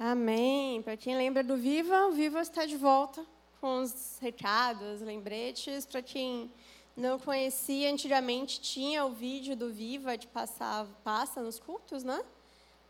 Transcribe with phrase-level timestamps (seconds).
[0.00, 0.80] Amém.
[0.80, 3.26] Para quem lembra do Viva, o Viva está de volta
[3.60, 5.84] com os recados, lembretes.
[5.84, 6.52] Para quem
[6.96, 12.24] não conhecia, antigamente tinha o vídeo do Viva de passar, passa nos cultos, né?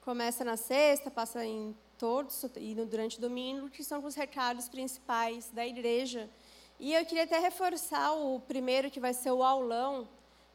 [0.03, 5.49] Começa na sexta, passa em todos e durante o domingo, que são os recados principais
[5.51, 6.29] da igreja.
[6.79, 10.07] E eu queria até reforçar o primeiro, que vai ser o aulão,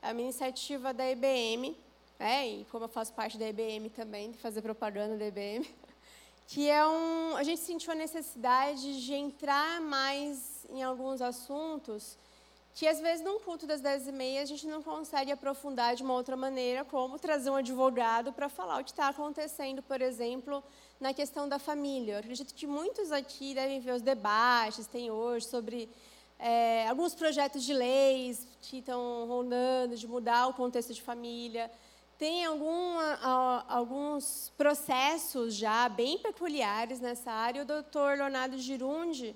[0.04, 1.76] é uma iniciativa da IBM,
[2.20, 5.68] é, e como eu faço parte da IBM também, de fazer propaganda da IBM,
[6.48, 12.18] que é um, a gente sentiu a necessidade de entrar mais em alguns assuntos
[12.76, 16.02] que às vezes num culto das dez e meia a gente não consegue aprofundar de
[16.02, 20.64] uma outra maneira, como trazer um advogado para falar o que está acontecendo, por exemplo,
[21.00, 22.14] na questão da família.
[22.14, 25.88] Eu acredito que muitos aqui devem ver os debates tem hoje sobre
[26.40, 31.70] é, alguns projetos de leis que estão rondando de mudar o contexto de família.
[32.18, 37.64] Tem alguns processos já bem peculiares nessa área.
[37.64, 39.36] O doutor Leonardo Girundi,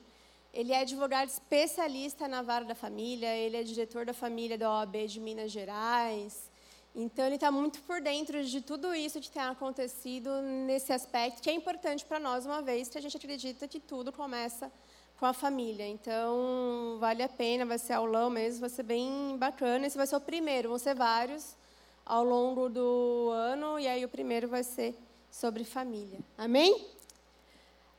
[0.54, 5.08] ele é advogado especialista na vara da família, ele é diretor da família da OAB
[5.08, 6.50] de Minas Gerais.
[6.96, 10.30] Então, ele está muito por dentro de tudo isso que tem acontecido
[10.66, 14.12] nesse aspecto, que é importante para nós, uma vez que a gente acredita que tudo
[14.12, 14.72] começa
[15.20, 15.88] com a família.
[15.88, 19.86] Então, vale a pena, vai ser aulão mesmo, vai ser bem bacana.
[19.86, 21.56] Esse vai ser o primeiro, vão ser vários
[22.08, 24.98] ao longo do ano, e aí o primeiro vai ser
[25.30, 26.20] sobre família.
[26.38, 26.88] Amém?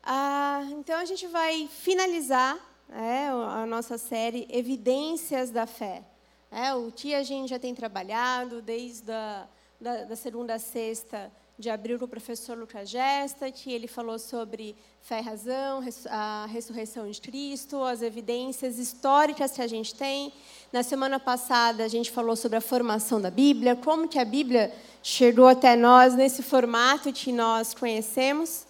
[0.03, 6.03] Ah, então, a gente vai finalizar é, a nossa série Evidências da Fé.
[6.50, 9.47] É, o que a gente já tem trabalhado desde a
[9.81, 14.19] da, da segunda a sexta de abril com o professor Lucas Gesta, que ele falou
[14.19, 20.33] sobre fé e razão, a ressurreição de Cristo, as evidências históricas que a gente tem.
[20.73, 24.73] Na semana passada a gente falou sobre a formação da Bíblia, como que a Bíblia
[25.03, 28.67] chegou até nós nesse formato que nós conhecemos.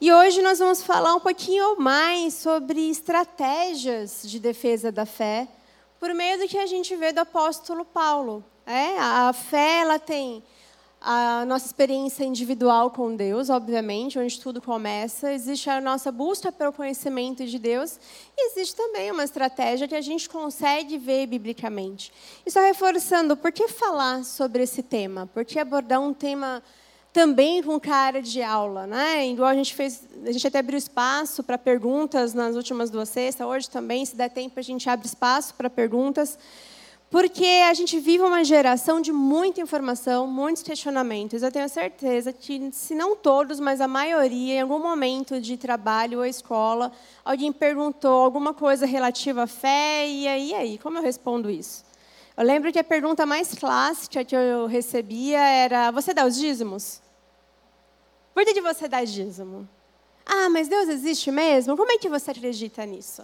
[0.00, 5.48] E hoje nós vamos falar um pouquinho mais sobre estratégias de defesa da fé,
[6.00, 8.44] por meio do que a gente vê do apóstolo Paulo.
[8.66, 10.42] É, a fé ela tem
[11.00, 15.32] a nossa experiência individual com Deus, obviamente, onde tudo começa.
[15.34, 18.00] Existe a nossa busca pelo conhecimento de Deus.
[18.34, 22.10] E existe também uma estratégia que a gente consegue ver biblicamente.
[22.46, 25.28] E só reforçando, por que falar sobre esse tema?
[25.34, 26.62] Por que abordar um tema
[27.12, 29.28] também com cara de aula, né?
[29.28, 33.46] Igual a gente fez, a gente até abriu espaço para perguntas nas últimas duas sextas,
[33.46, 36.36] hoje também, se der tempo, a gente abre espaço para perguntas,
[37.14, 41.44] porque a gente vive uma geração de muita informação, muitos questionamentos.
[41.44, 46.18] Eu tenho certeza que, se não todos, mas a maioria, em algum momento de trabalho
[46.18, 46.90] ou escola,
[47.24, 51.84] alguém perguntou alguma coisa relativa à fé, e aí, e aí, como eu respondo isso?
[52.36, 57.00] Eu lembro que a pergunta mais clássica que eu recebia era: Você dá os dízimos?
[58.34, 59.68] Por que você dá dízimo?
[60.26, 61.76] Ah, mas Deus existe mesmo?
[61.76, 63.22] Como é que você acredita nisso?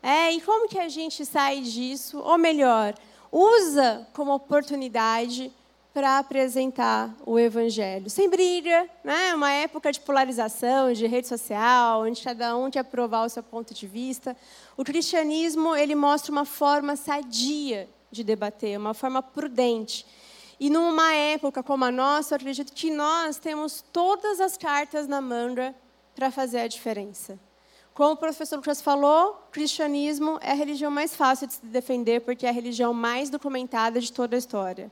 [0.00, 2.20] É, e como que a gente sai disso?
[2.20, 2.94] Ou melhor,
[3.34, 5.52] usa como oportunidade
[5.92, 8.08] para apresentar o Evangelho.
[8.08, 9.34] Sem briga, né?
[9.34, 13.74] uma época de polarização, de rede social, onde cada um quer provar o seu ponto
[13.74, 14.36] de vista.
[14.76, 20.06] O cristianismo ele mostra uma forma sadia de debater, uma forma prudente.
[20.58, 25.20] E numa época como a nossa, eu acredito que nós temos todas as cartas na
[25.20, 25.74] manga
[26.14, 27.38] para fazer a diferença.
[27.94, 32.44] Como o professor Lucas falou, cristianismo é a religião mais fácil de se defender, porque
[32.44, 34.90] é a religião mais documentada de toda a história.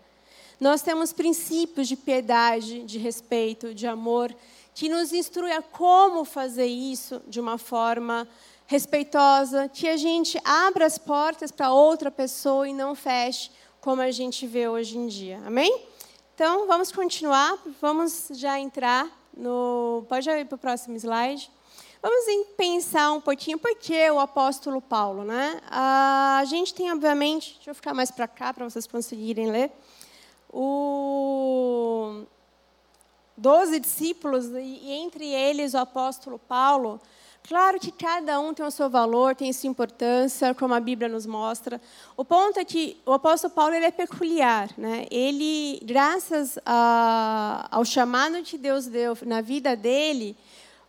[0.60, 4.32] Nós temos princípios de piedade, de respeito, de amor,
[4.72, 8.28] que nos instrui a como fazer isso de uma forma
[8.68, 14.12] respeitosa, que a gente abra as portas para outra pessoa e não feche como a
[14.12, 15.42] gente vê hoje em dia.
[15.44, 15.86] Amém?
[16.36, 20.04] Então, vamos continuar, vamos já entrar no.
[20.08, 21.50] Pode ir para o próximo slide.
[22.02, 22.24] Vamos
[22.56, 25.60] pensar um pouquinho por que o apóstolo Paulo, né?
[25.70, 29.70] A gente tem, obviamente, deixa eu ficar mais para cá para vocês conseguirem ler.
[30.52, 32.24] O
[33.36, 37.00] doze discípulos e entre eles o apóstolo Paulo
[37.48, 41.27] Claro que cada um tem o seu valor, tem sua importância, como a Bíblia nos
[41.27, 41.80] mostra.
[42.16, 44.71] O ponto é que o apóstolo Paulo ele é peculiar.
[44.78, 45.06] Né?
[45.10, 50.36] Ele, graças a, ao chamado que Deus deu na vida dele,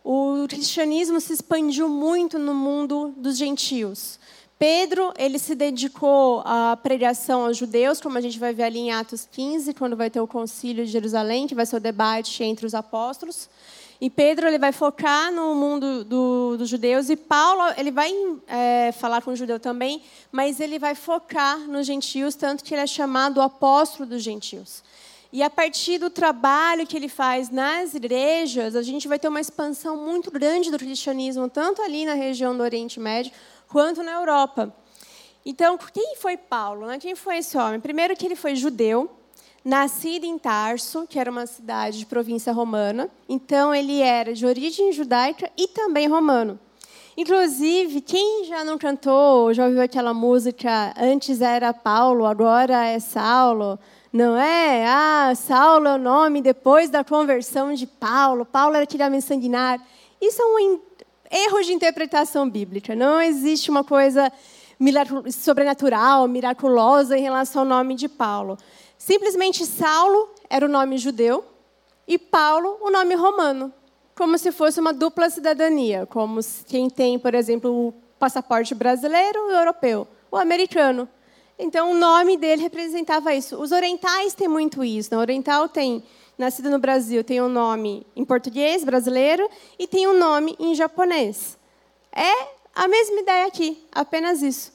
[0.04, 4.18] o cristianismo se expandiu muito no mundo dos gentios.
[4.58, 8.92] Pedro, ele se dedicou à pregação aos judeus, como a gente vai ver ali em
[8.92, 12.66] Atos 15, quando vai ter o concílio de Jerusalém, que vai ser o debate entre
[12.66, 13.48] os apóstolos.
[14.00, 18.12] E Pedro ele vai focar no mundo do, dos judeus e Paulo ele vai
[18.46, 22.82] é, falar com o judeu também, mas ele vai focar nos gentios, tanto que ele
[22.82, 24.82] é chamado apóstolo dos gentios.
[25.34, 29.40] E a partir do trabalho que ele faz nas igrejas, a gente vai ter uma
[29.40, 33.32] expansão muito grande do cristianismo, tanto ali na região do Oriente Médio,
[33.68, 34.72] quanto na Europa.
[35.44, 36.86] Então, quem foi Paulo?
[36.86, 37.00] Né?
[37.00, 37.80] Quem foi esse homem?
[37.80, 39.10] Primeiro que ele foi judeu,
[39.64, 43.10] nascido em Tarso, que era uma cidade de província romana.
[43.28, 46.60] Então, ele era de origem judaica e também romano.
[47.16, 53.80] Inclusive, quem já não cantou, já ouviu aquela música Antes era Paulo, agora é Saulo?
[54.14, 54.86] Não é?
[54.86, 58.46] Ah, Saulo é o nome depois da conversão de Paulo.
[58.46, 59.84] Paulo era homem sanguinário.
[60.20, 60.80] Isso é um
[61.32, 62.94] erro de interpretação bíblica.
[62.94, 64.32] Não existe uma coisa
[65.32, 68.56] sobrenatural, miraculosa em relação ao nome de Paulo.
[68.96, 71.44] Simplesmente Saulo era o nome judeu
[72.06, 73.72] e Paulo o nome romano,
[74.14, 76.38] como se fosse uma dupla cidadania, como
[76.68, 81.08] quem tem, por exemplo, o passaporte brasileiro e europeu, o americano.
[81.58, 83.60] Então, o nome dele representava isso.
[83.60, 85.10] Os orientais têm muito isso.
[85.12, 85.20] O né?
[85.20, 86.02] oriental tem,
[86.36, 89.48] nascido no Brasil, tem um nome em português, brasileiro,
[89.78, 91.56] e tem um nome em japonês.
[92.12, 94.72] É a mesma ideia aqui, apenas isso.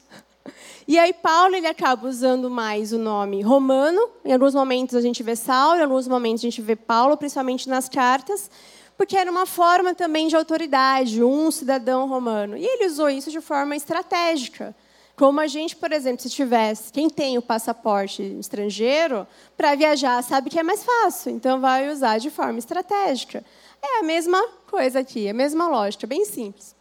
[0.88, 4.10] E aí Paulo ele acaba usando mais o nome romano.
[4.26, 7.70] Em alguns momentos a gente vê Saulo, em alguns momentos a gente vê Paulo, principalmente
[7.70, 8.50] nas cartas,
[8.98, 12.58] porque era uma forma também de autoridade, um cidadão romano.
[12.58, 14.76] E ele usou isso de forma estratégica.
[15.20, 19.28] Como a gente, por exemplo, se tivesse, quem tem o passaporte estrangeiro,
[19.58, 23.44] para viajar sabe que é mais fácil, então vai usar de forma estratégica.
[23.82, 26.74] É a mesma coisa aqui, a mesma lógica, bem simples.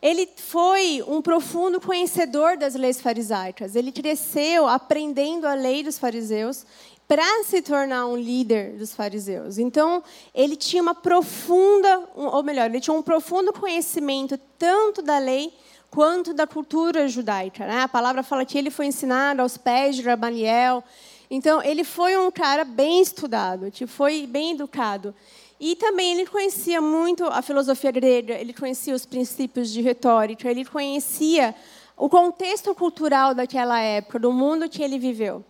[0.00, 3.76] Ele foi um profundo conhecedor das leis farisaicas.
[3.76, 6.64] Ele cresceu aprendendo a lei dos fariseus
[7.08, 9.58] para se tornar um líder dos fariseus.
[9.58, 10.02] Então,
[10.34, 15.52] ele tinha uma profunda, ou melhor, ele tinha um profundo conhecimento tanto da lei
[15.88, 17.64] quanto da cultura judaica.
[17.64, 17.80] Né?
[17.80, 20.82] A palavra fala que ele foi ensinado aos pés de Gamaliel.
[21.30, 25.14] Então, ele foi um cara bem estudado, que foi bem educado.
[25.60, 30.64] E também ele conhecia muito a filosofia grega, ele conhecia os princípios de retórica, ele
[30.64, 31.54] conhecia
[31.96, 35.42] o contexto cultural daquela época, do mundo que ele viveu.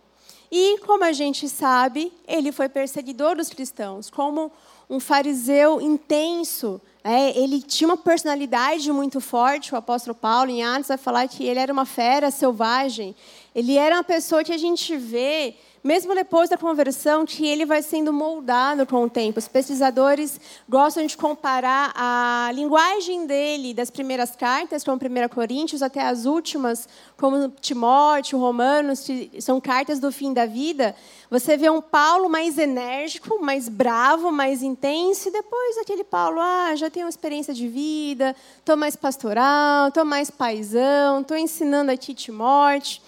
[0.51, 4.51] E, como a gente sabe, ele foi perseguidor dos cristãos, como
[4.89, 10.89] um fariseu intenso, é, ele tinha uma personalidade muito forte, o apóstolo Paulo, em Atos,
[10.89, 13.15] vai falar que ele era uma fera selvagem.
[13.55, 15.55] Ele era uma pessoa que a gente vê
[15.87, 19.39] mesmo depois da conversão, que ele vai sendo moldado com o tempo.
[19.39, 20.37] Os pesquisadores
[20.67, 26.89] gostam de comparar a linguagem dele das primeiras cartas, como 1 Coríntios, até as últimas,
[27.15, 30.93] como Timóteo, Romanos, que são cartas do fim da vida.
[31.31, 36.75] Você vê um Paulo mais enérgico, mais bravo, mais intenso, e depois aquele Paulo, ah,
[36.75, 43.01] já tenho experiência de vida, estou mais pastoral, estou mais paisão, estou ensinando aqui Timóteo.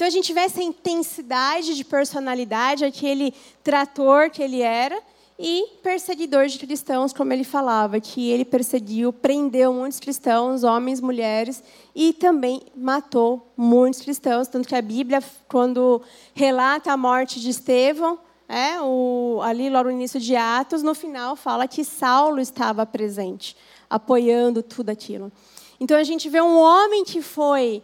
[0.00, 4.98] Então a gente vê essa intensidade de personalidade, aquele trator que ele era,
[5.38, 11.62] e perseguidor de cristãos, como ele falava, que ele perseguiu, prendeu muitos cristãos, homens, mulheres,
[11.94, 14.48] e também matou muitos cristãos.
[14.48, 16.00] Tanto que a Bíblia, quando
[16.32, 18.18] relata a morte de Estevão,
[18.48, 23.54] é, o, ali logo no início de Atos, no final fala que Saulo estava presente,
[23.90, 25.30] apoiando tudo aquilo.
[25.78, 27.82] Então a gente vê um homem que foi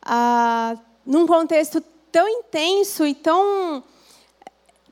[0.00, 0.76] ah,
[1.06, 1.80] num contexto
[2.10, 3.84] tão intenso e tão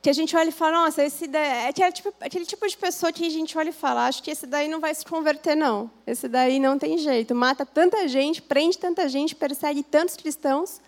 [0.01, 2.77] que a gente olha e fala, nossa, esse daí, é aquele tipo, aquele tipo de
[2.77, 5.57] pessoa que a gente olha e fala, acho que esse daí não vai se converter,
[5.57, 5.91] não.
[6.07, 7.35] Esse daí não tem jeito.
[7.35, 10.79] Mata tanta gente, prende tanta gente, persegue tantos cristãos,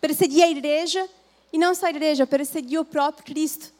[0.00, 1.04] perseguia a igreja,
[1.52, 3.72] e não só a igreja, perseguia o próprio Cristo.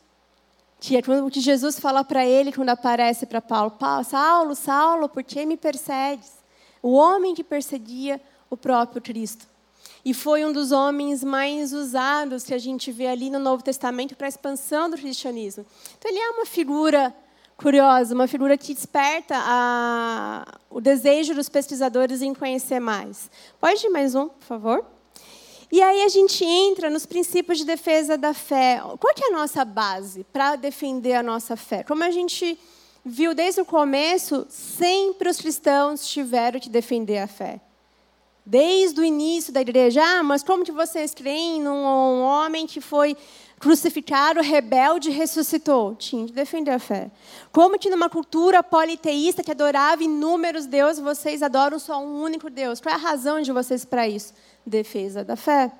[0.81, 5.23] Que é o que Jesus fala para ele quando aparece para Paulo: Saulo, Saulo, por
[5.23, 6.33] que me persegues?
[6.83, 9.50] O homem que perseguia o próprio Cristo
[10.05, 14.17] e foi um dos homens mais usados que a gente vê ali no Novo Testamento
[14.17, 15.65] para a expansão do cristianismo.
[15.99, 17.15] Então, ele é uma figura
[17.57, 23.31] curiosa, uma figura que desperta a, o desejo dos pesquisadores em conhecer mais.
[23.61, 24.87] Pode ir mais um, por favor?
[25.71, 28.81] E aí a gente entra nos princípios de defesa da fé.
[28.99, 31.85] Qual é a nossa base para defender a nossa fé?
[31.85, 32.59] Como a gente
[33.05, 37.61] viu desde o começo, sempre os cristãos tiveram que defender a fé
[38.45, 40.03] desde o início da igreja.
[40.03, 43.17] Ah, mas como que vocês creem num homem que foi
[43.59, 45.95] crucificado, rebelde, ressuscitou?
[45.95, 47.11] Tinha de defender a fé.
[47.53, 52.81] Como que numa cultura politeísta que adorava inúmeros deuses, vocês adoram só um único Deus?
[52.81, 54.33] Qual é a razão de vocês para isso?
[54.67, 55.71] Defesa da fé.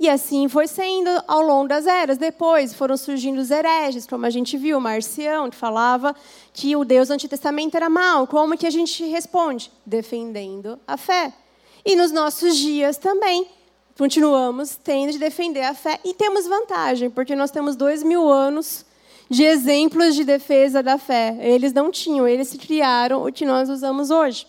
[0.00, 2.16] E assim foi sendo ao longo das eras.
[2.16, 6.16] Depois foram surgindo os hereges, como a gente viu, Marcião, que falava
[6.54, 8.26] que o Deus do Antigo Testamento era mau.
[8.26, 9.70] Como que a gente responde?
[9.84, 11.34] Defendendo a fé.
[11.84, 13.46] E nos nossos dias também,
[13.96, 18.84] continuamos tendo de defender a fé e temos vantagem, porque nós temos dois mil anos
[19.28, 21.36] de exemplos de defesa da fé.
[21.40, 24.46] Eles não tinham, eles criaram o que nós usamos hoje.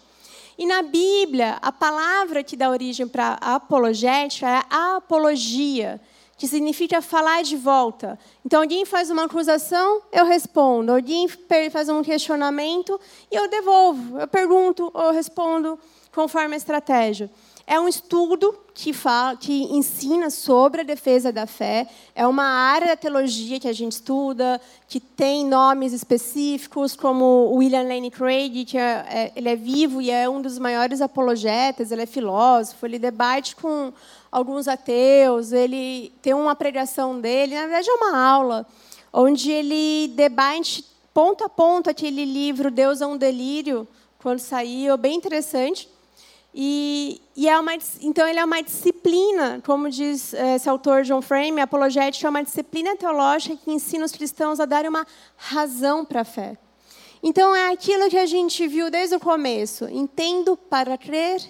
[0.57, 6.01] E na Bíblia, a palavra que dá origem para apologética é a apologia,
[6.37, 8.17] que significa falar de volta.
[8.45, 10.91] Então, alguém faz uma acusação, eu respondo.
[10.91, 11.27] Alguém
[11.71, 12.99] faz um questionamento
[13.31, 14.19] e eu devolvo.
[14.19, 15.79] Eu pergunto ou respondo
[16.11, 17.29] conforme a estratégia.
[17.65, 21.87] É um estudo que, fala, que ensina sobre a defesa da fé.
[22.13, 27.83] É uma área da teologia que a gente estuda, que tem nomes específicos, como William
[27.83, 32.01] Lane Craig, que é, é, ele é vivo e é um dos maiores apologetas, ele
[32.01, 33.93] é filósofo, ele debate com
[34.31, 38.65] alguns ateus, ele tem uma pregação dele, na verdade é uma aula,
[39.13, 43.87] onde ele debate ponto a ponto aquele livro Deus é um Delírio,
[44.19, 45.89] quando saiu, bem interessante.
[46.53, 51.21] E, e é uma, então, ele é uma disciplina, como diz eh, esse autor John
[51.21, 56.21] Frame, apologética é uma disciplina teológica que ensina os cristãos a darem uma razão para
[56.21, 56.57] a fé.
[57.23, 59.85] Então, é aquilo que a gente viu desde o começo.
[59.85, 61.41] Entendo para crer,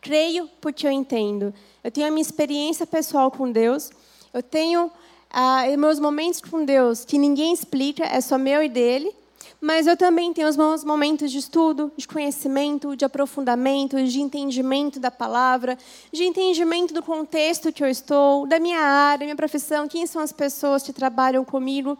[0.00, 1.52] creio porque eu entendo.
[1.84, 3.90] Eu tenho a minha experiência pessoal com Deus,
[4.32, 4.90] eu tenho
[5.30, 9.14] ah, meus momentos com Deus que ninguém explica, é só meu e dele
[9.60, 15.00] mas eu também tenho os meus momentos de estudo, de conhecimento, de aprofundamento, de entendimento
[15.00, 15.78] da palavra,
[16.12, 20.32] de entendimento do contexto que eu estou, da minha área, minha profissão, quem são as
[20.32, 21.96] pessoas que trabalham comigo.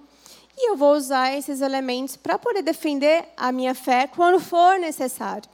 [0.56, 5.48] E eu vou usar esses elementos para poder defender a minha fé quando for necessário.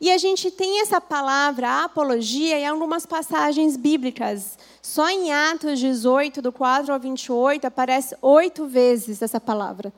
[0.00, 4.56] E a gente tem essa palavra apologia em algumas passagens bíblicas.
[4.80, 9.92] Só em Atos 18, do 4 ao 28, aparece oito vezes essa palavra.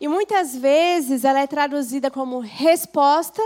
[0.00, 3.42] E muitas vezes ela é traduzida como resposta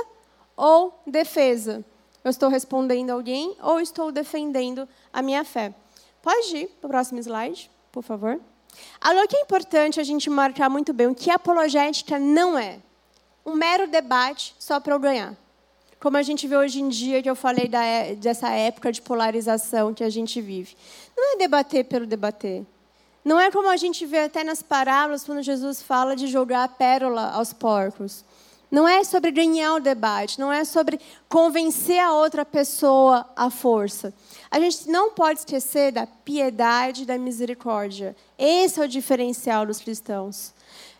[0.56, 1.84] ou defesa.
[2.22, 5.74] Eu estou respondendo alguém ou estou defendendo a minha fé.
[6.22, 8.40] Pode ir para o próximo slide, por favor.
[9.00, 12.78] Algo que é importante a gente marcar muito bem o que apologética não é.
[13.44, 15.36] Um mero debate só para eu ganhar.
[15.98, 19.02] Como a gente vê hoje em dia, que eu falei da, é, dessa época de
[19.02, 20.76] polarização que a gente vive.
[21.16, 22.64] Não é debater pelo debater.
[23.24, 26.68] Não é como a gente vê até nas parábolas, quando Jesus fala de jogar a
[26.68, 28.24] pérola aos porcos.
[28.70, 30.98] Não é sobre ganhar o debate, não é sobre
[31.28, 34.14] convencer a outra pessoa à força.
[34.50, 38.16] A gente não pode esquecer da piedade e da misericórdia.
[38.38, 40.54] Esse é o diferencial dos cristãos.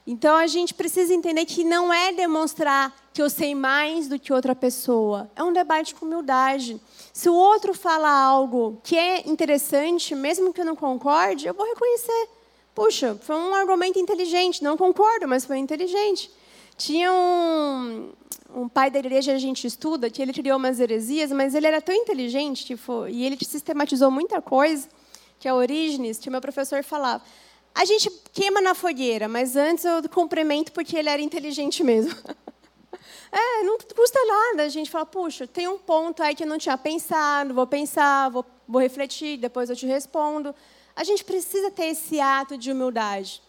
[0.06, 4.32] Então a gente precisa entender que não é demonstrar que eu sei mais do que
[4.32, 5.30] outra pessoa.
[5.37, 6.80] É um debate com humildade.
[7.12, 11.66] Se o outro fala algo que é interessante, mesmo que eu não concorde, eu vou
[11.66, 12.28] reconhecer.
[12.75, 14.64] Puxa, foi um argumento inteligente.
[14.64, 16.30] Não concordo, mas foi inteligente.
[16.76, 18.11] Tinha um,
[18.54, 21.66] um pai da igreja que a gente estuda, que ele criou umas heresias, mas ele
[21.66, 24.88] era tão inteligente foi, e ele sistematizou muita coisa,
[25.38, 27.23] que é Orígenes, que o meu professor falava.
[27.74, 32.14] A gente queima na fogueira, mas antes eu cumprimento porque ele era inteligente mesmo.
[33.34, 36.58] É, não custa nada a gente falar, puxa, tem um ponto aí que eu não
[36.58, 40.54] tinha pensado, vou pensar, vou, vou refletir, depois eu te respondo.
[40.94, 43.42] A gente precisa ter esse ato de humildade.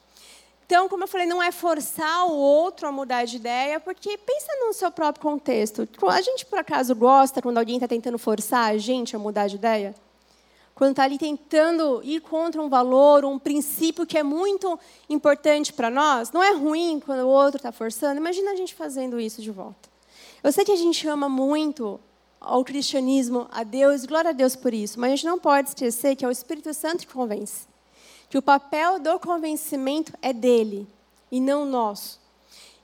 [0.65, 4.47] Então, como eu falei, não é forçar o outro a mudar de ideia, porque pensa
[4.65, 5.87] no seu próprio contexto.
[6.07, 9.55] A gente, por acaso, gosta quando alguém está tentando forçar a gente a mudar de
[9.55, 9.93] ideia?
[10.75, 15.89] Quando está ali tentando ir contra um valor, um princípio que é muito importante para
[15.89, 18.17] nós, não é ruim quando o outro está forçando.
[18.17, 19.89] Imagina a gente fazendo isso de volta.
[20.43, 21.99] Eu sei que a gente ama muito
[22.41, 26.15] ao cristianismo, a Deus, glória a Deus por isso, mas a gente não pode esquecer
[26.15, 27.67] que é o Espírito Santo que convence.
[28.29, 30.87] Que o papel do convencimento é dele
[31.31, 32.19] e não nosso.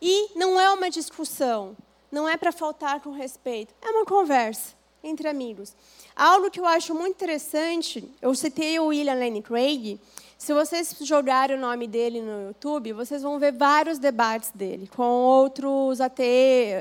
[0.02, 1.76] E não é uma discussão,
[2.10, 5.76] não é para faltar com respeito, é uma conversa entre amigos.
[6.20, 9.98] Algo que eu acho muito interessante, eu citei o William Lane Craig.
[10.38, 15.02] Se vocês jogarem o nome dele no YouTube, vocês vão ver vários debates dele com
[15.02, 16.28] outros ateus,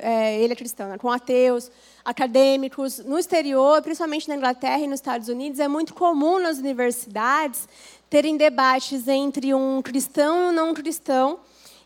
[0.02, 0.98] é, ele é cristão, né?
[0.98, 1.70] com ateus,
[2.04, 2.98] acadêmicos.
[2.98, 7.68] No exterior, principalmente na Inglaterra e nos Estados Unidos, é muito comum nas universidades
[8.10, 11.38] terem debates entre um cristão e um não cristão.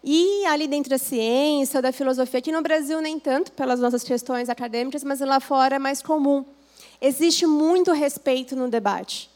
[0.03, 4.49] E ali dentro da ciência, da filosofia, aqui no Brasil nem tanto, pelas nossas questões
[4.49, 6.47] acadêmicas, mas lá fora é mais comum
[7.03, 9.29] existe muito respeito no debate.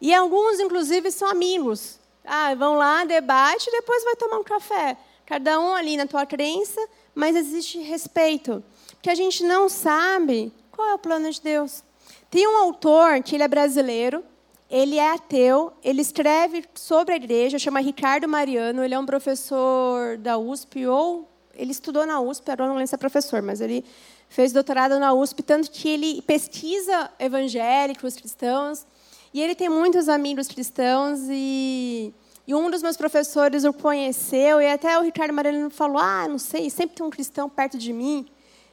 [0.00, 1.98] E alguns, inclusive, são amigos.
[2.24, 4.96] Ah, vão lá, debate, depois vai tomar um café.
[5.26, 6.80] Cada um ali na tua crença,
[7.14, 8.62] mas existe respeito.
[8.92, 11.82] Porque a gente não sabe qual é o plano de Deus.
[12.30, 14.22] Tem um autor que ele é brasileiro,
[14.70, 20.16] ele é ateu, ele escreve sobre a igreja, chama Ricardo Mariano, ele é um professor
[20.18, 23.84] da USP, ou ele estudou na USP, agora não lembro se é professor, mas ele
[24.28, 28.86] fez doutorado na USP, tanto que ele pesquisa evangélicos, cristãos,
[29.32, 32.14] e ele tem muitos amigos cristãos, e,
[32.46, 36.38] E um dos meus professores o conheceu, e até o Ricardo Marelino falou: Ah, não
[36.38, 38.26] sei, sempre tem um cristão perto de mim.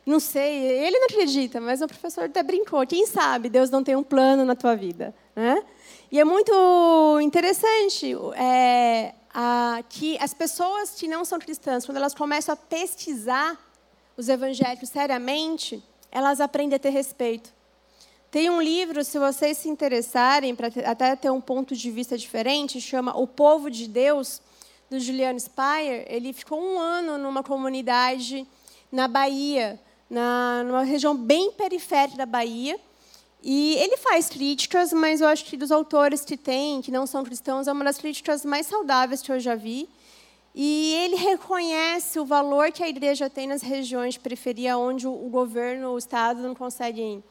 [0.05, 2.85] Não sei, ele não acredita, mas o professor até brincou.
[2.85, 5.63] Quem sabe Deus não tem um plano na tua vida, né?
[6.11, 6.53] E é muito
[7.21, 13.59] interessante é, a, que as pessoas que não são cristãs, quando elas começam a pesquisar
[14.17, 17.53] os evangelhos seriamente, elas aprendem a ter respeito.
[18.31, 22.81] Tem um livro, se vocês se interessarem, para até ter um ponto de vista diferente,
[22.81, 24.41] chama O Povo de Deus,
[24.89, 26.05] do Juliano Speyer.
[26.07, 28.45] Ele ficou um ano numa comunidade
[28.91, 29.79] na Bahia,
[30.09, 32.79] na, numa região bem periférica da Bahia.
[33.41, 37.23] E ele faz críticas, mas eu acho que dos autores que tem, que não são
[37.23, 39.87] cristãos, é uma das críticas mais saudáveis que eu já vi.
[40.55, 45.29] E ele reconhece o valor que a igreja tem nas regiões de periferia onde o
[45.29, 47.21] governo, o Estado não conseguem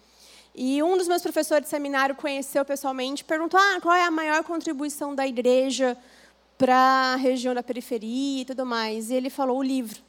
[0.55, 4.45] e um dos meus professores de seminário conheceu pessoalmente perguntou ah, qual é a maior
[4.45, 5.97] contribuição da igreja
[6.57, 9.11] para a região da periferia e tudo mais.
[9.11, 10.01] E ele falou: o livro.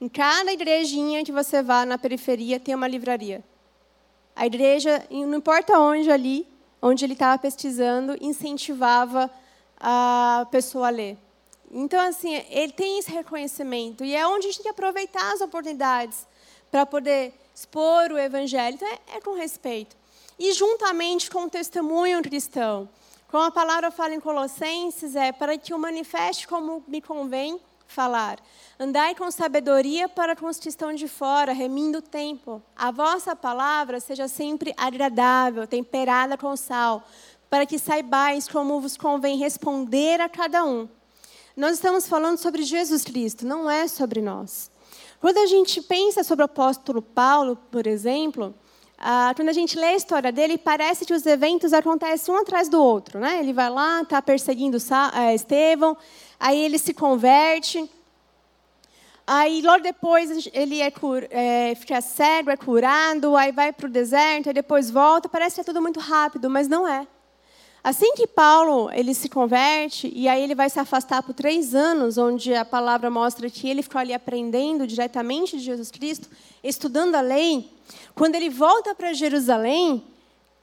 [0.00, 3.42] Em cada igrejinha que você vá na periferia tem uma livraria.
[4.34, 6.44] A igreja, não importa onde ali,
[6.82, 9.30] onde ele estava pesquisando, incentivava
[9.78, 11.16] a pessoa a ler.
[11.76, 14.04] Então, assim, ele tem esse reconhecimento.
[14.04, 16.24] E é onde a gente tem que aproveitar as oportunidades
[16.70, 18.76] para poder expor o evangelho.
[18.76, 19.96] Então, é, é com respeito.
[20.38, 22.88] E juntamente com o testemunho cristão.
[23.28, 28.38] Como a palavra fala em Colossenses, é para que o manifeste como me convém falar.
[28.78, 32.62] Andai com sabedoria para com os que estão de fora, remindo o tempo.
[32.76, 37.02] A vossa palavra seja sempre agradável, temperada com sal,
[37.50, 40.88] para que saibais como vos convém responder a cada um.
[41.56, 44.68] Nós estamos falando sobre Jesus Cristo, não é sobre nós.
[45.20, 48.52] Quando a gente pensa sobre o apóstolo Paulo, por exemplo,
[48.98, 52.68] ah, quando a gente lê a história dele, parece que os eventos acontecem um atrás
[52.68, 53.20] do outro.
[53.20, 53.38] Né?
[53.38, 54.78] Ele vai lá, está perseguindo
[55.14, 55.96] eh, Estevão,
[56.40, 57.88] aí ele se converte.
[59.24, 60.92] Aí, logo depois, ele é,
[61.30, 65.28] é, fica cego, é curado, aí vai para o deserto, aí depois volta.
[65.28, 67.06] Parece que é tudo muito rápido, mas não é.
[67.84, 72.16] Assim que Paulo ele se converte e aí ele vai se afastar por três anos,
[72.16, 76.30] onde a palavra mostra que ele ficou ali aprendendo diretamente de Jesus Cristo,
[76.62, 77.70] estudando a lei.
[78.14, 80.02] Quando ele volta para Jerusalém,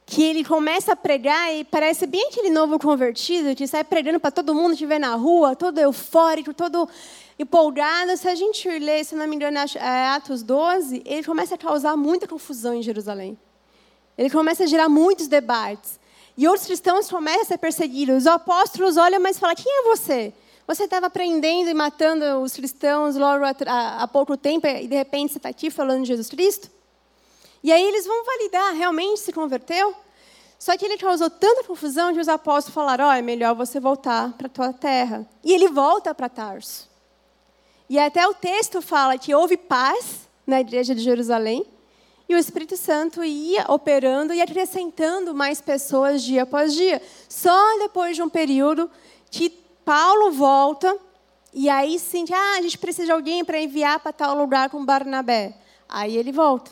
[0.03, 4.31] que ele começa a pregar e parece bem aquele novo convertido que sai pregando para
[4.31, 6.89] todo mundo que vê na rua, todo eufórico, todo
[7.38, 8.17] empolgado.
[8.17, 11.95] Se a gente ler, se não me engano, é Atos 12, ele começa a causar
[11.95, 13.38] muita confusão em Jerusalém.
[14.17, 16.01] Ele começa a gerar muitos debates.
[16.38, 18.17] E outros cristãos começam a ser perseguidos.
[18.17, 20.34] Os apóstolos olham, mas falam: quem é você?
[20.67, 25.38] Você estava prendendo e matando os cristãos logo há pouco tempo e de repente você
[25.38, 26.70] está aqui falando de Jesus Cristo?
[27.63, 29.94] E aí eles vão validar, realmente se converteu?
[30.58, 34.32] Só que ele causou tanta confusão que os apóstolos falaram: oh, é melhor você voltar
[34.34, 35.28] para a tua terra.
[35.44, 36.89] E ele volta para Tarso.
[37.89, 41.65] E até o texto fala que houve paz na igreja de Jerusalém,
[42.32, 47.02] e o Espírito Santo ia operando e acrescentando mais pessoas dia após dia.
[47.28, 48.89] Só depois de um período
[49.30, 49.50] que
[49.84, 50.98] Paulo volta
[51.54, 54.86] e aí sim, ah, a gente precisa de alguém para enviar para tal lugar com
[54.86, 55.54] Barnabé.
[55.89, 56.72] Aí ele volta.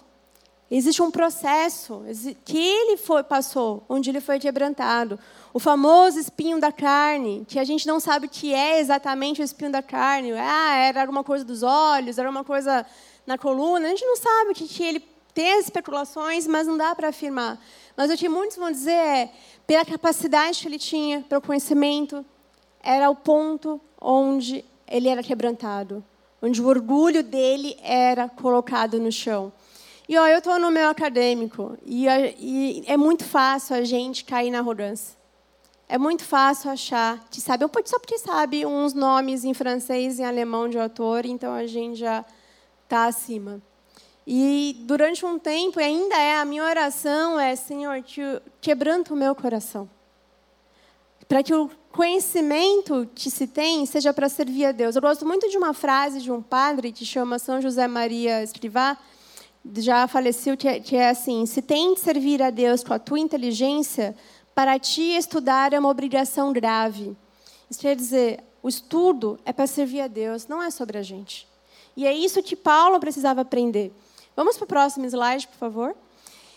[0.71, 2.03] Existe um processo
[2.45, 5.19] que ele foi, passou, onde ele foi quebrantado.
[5.53, 9.43] O famoso espinho da carne, que a gente não sabe o que é exatamente o
[9.43, 10.31] espinho da carne.
[10.31, 12.85] Ah, era alguma coisa dos olhos, era uma coisa
[13.27, 13.87] na coluna.
[13.87, 17.59] A gente não sabe o que ele as especulações, mas não dá para afirmar.
[17.95, 19.31] Mas o que muitos vão dizer é,
[19.65, 22.25] pela capacidade que ele tinha, pelo conhecimento,
[22.81, 26.03] era o ponto onde ele era quebrantado,
[26.41, 29.51] onde o orgulho dele era colocado no chão.
[30.07, 32.07] E ó, eu estou no meu acadêmico e,
[32.39, 35.17] e, é muito fácil a gente cair na arrogância.
[35.87, 40.25] É muito fácil achar que sabe, só porque sabe uns nomes em francês e em
[40.25, 42.25] alemão de autor, então a gente já
[42.85, 43.61] está acima.
[44.31, 47.95] E durante um tempo, e ainda é, a minha oração é, Senhor,
[48.61, 49.89] quebranta o meu coração.
[51.27, 54.95] Para que o conhecimento que se tem seja para servir a Deus.
[54.95, 58.99] Eu gosto muito de uma frase de um padre que chama São José Maria Escrivá,
[59.77, 63.17] já faleceu, que é, que é assim: se tente servir a Deus com a tua
[63.17, 64.15] inteligência,
[64.53, 67.17] para ti estudar é uma obrigação grave.
[67.67, 71.47] Isso quer dizer, o estudo é para servir a Deus, não é sobre a gente.
[71.97, 73.91] E é isso que Paulo precisava aprender.
[74.39, 75.93] Vamos para o próximo slide, por favor.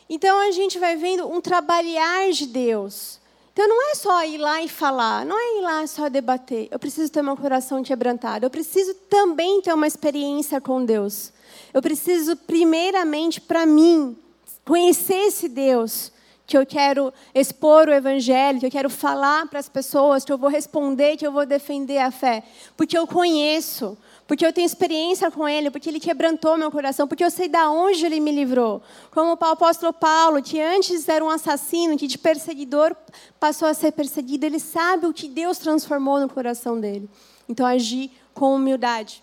[0.08, 3.18] Então a gente vai vendo um trabalhar de Deus.
[3.52, 6.68] Então não é só ir lá e falar, não é ir lá só debater.
[6.70, 8.46] Eu preciso ter meu coração quebrantado.
[8.46, 11.32] Eu preciso também ter uma experiência com Deus.
[11.74, 14.16] Eu preciso, primeiramente, para mim,
[14.64, 16.12] conhecer esse Deus
[16.46, 20.38] que eu quero expor o evangelho, que eu quero falar para as pessoas, que eu
[20.38, 22.44] vou responder, que eu vou defender a fé,
[22.76, 23.98] porque eu conheço,
[24.32, 27.58] porque eu tenho experiência com ele, porque ele quebrantou meu coração, porque eu sei de
[27.66, 28.80] onde ele me livrou.
[29.10, 32.96] Como o apóstolo Paulo, que antes era um assassino, que de perseguidor
[33.38, 37.10] passou a ser perseguido, ele sabe o que Deus transformou no coração dele.
[37.46, 39.22] Então, agir com humildade.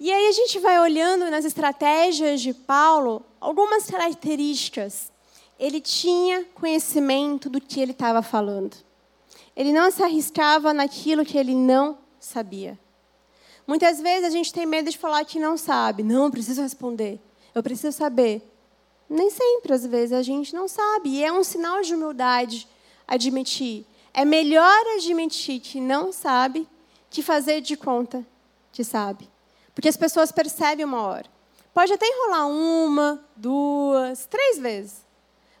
[0.00, 5.12] E aí a gente vai olhando nas estratégias de Paulo algumas características.
[5.60, 8.76] Ele tinha conhecimento do que ele estava falando.
[9.54, 12.76] Ele não se arriscava naquilo que ele não sabia.
[13.66, 16.02] Muitas vezes a gente tem medo de falar que não sabe.
[16.02, 17.18] Não, preciso responder.
[17.54, 18.42] Eu preciso saber.
[19.08, 21.10] Nem sempre, às vezes, a gente não sabe.
[21.10, 22.68] E é um sinal de humildade
[23.06, 23.86] admitir.
[24.12, 26.68] É melhor admitir que não sabe
[27.10, 28.24] que fazer de conta
[28.72, 29.28] que sabe.
[29.74, 31.26] Porque as pessoas percebem uma hora.
[31.72, 35.04] Pode até enrolar uma, duas, três vezes.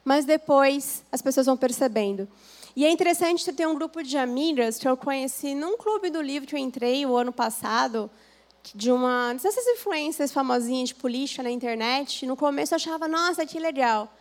[0.04, 2.28] Mas depois as pessoas vão percebendo.
[2.76, 6.48] E é interessante ter um grupo de amigas que eu conheci num clube do livro
[6.48, 8.10] que eu entrei o ano passado,
[8.74, 12.26] de uma dessas influências famosinhas de política na internet.
[12.26, 14.12] No começo eu achava, nossa, que legal.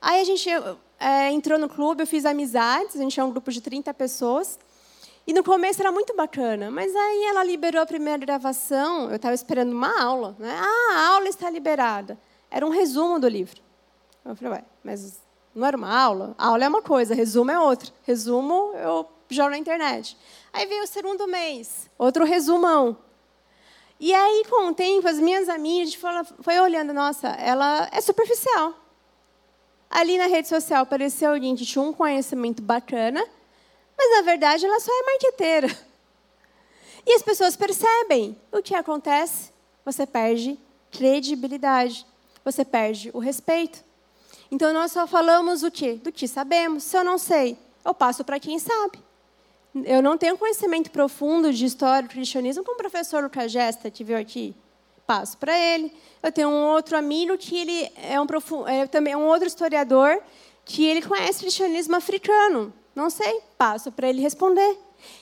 [0.00, 0.48] Aí a gente
[0.98, 4.58] é, entrou no clube, eu fiz amizades, a gente é um grupo de 30 pessoas.
[5.26, 9.34] E no começo era muito bacana, mas aí ela liberou a primeira gravação, eu estava
[9.34, 10.34] esperando uma aula.
[10.38, 10.58] Né?
[10.58, 12.18] Ah, a aula está liberada.
[12.50, 13.60] Era um resumo do livro.
[14.24, 15.20] Eu falei, ué, mas
[15.54, 16.34] não era uma aula?
[16.38, 17.90] A aula é uma coisa, resumo é outra.
[18.02, 20.16] Resumo eu jogo na internet.
[20.52, 22.96] Aí veio o segundo mês, outro resumão.
[23.98, 25.94] E aí, com o tempo, as minhas amigas
[26.40, 28.74] foi olhando, nossa, ela é superficial.
[29.90, 33.26] Ali na rede social apareceu alguém que tinha um conhecimento bacana,
[33.98, 35.68] mas na verdade ela só é marqueteira.
[37.06, 39.50] E as pessoas percebem o que acontece.
[39.86, 40.58] Você perde
[40.90, 42.06] credibilidade,
[42.44, 43.82] você perde o respeito.
[44.50, 45.94] Então nós só falamos o quê?
[45.94, 46.82] Do que sabemos.
[46.84, 48.98] Se eu não sei, eu passo para quem sabe.
[49.84, 54.02] Eu não tenho conhecimento profundo de história do cristianismo como o professor Lucas Gesta, que
[54.02, 54.54] veio aqui.
[55.06, 55.92] Passo para ele.
[56.22, 58.26] Eu tenho um outro amigo que ele é um
[58.66, 60.20] é também um outro historiador
[60.64, 62.72] que ele conhece cristianismo africano.
[62.94, 64.76] Não sei, passo para ele responder.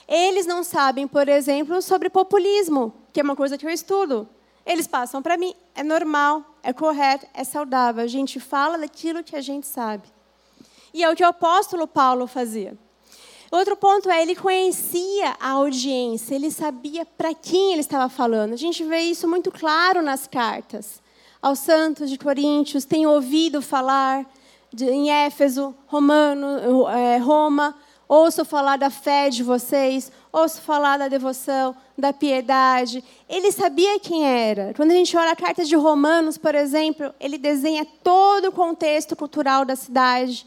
[0.07, 4.27] Eles não sabem, por exemplo, sobre populismo, que é uma coisa que eu estudo.
[4.65, 5.53] Eles passam para mim.
[5.73, 8.03] É normal, é correto, é saudável.
[8.03, 10.07] A gente fala daquilo que a gente sabe.
[10.93, 12.77] E é o que o apóstolo Paulo fazia.
[13.51, 18.53] Outro ponto é, ele conhecia a audiência, ele sabia para quem ele estava falando.
[18.53, 21.01] A gente vê isso muito claro nas cartas.
[21.41, 24.29] Aos santos de Coríntios, tem ouvido falar
[24.71, 27.75] de, em Éfeso, Romano, é, Roma,
[28.07, 33.03] ouço falar da fé de vocês, ouço falar da devoção, da piedade.
[33.27, 34.73] Ele sabia quem era.
[34.75, 39.15] Quando a gente olha a carta de Romanos, por exemplo, ele desenha todo o contexto
[39.15, 40.45] cultural da cidade,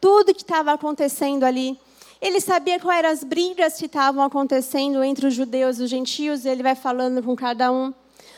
[0.00, 1.78] tudo que estava acontecendo ali.
[2.20, 6.44] Ele sabia quais eram as brigas que estavam acontecendo entre os judeus e os gentios,
[6.44, 7.92] e ele vai falando com cada um.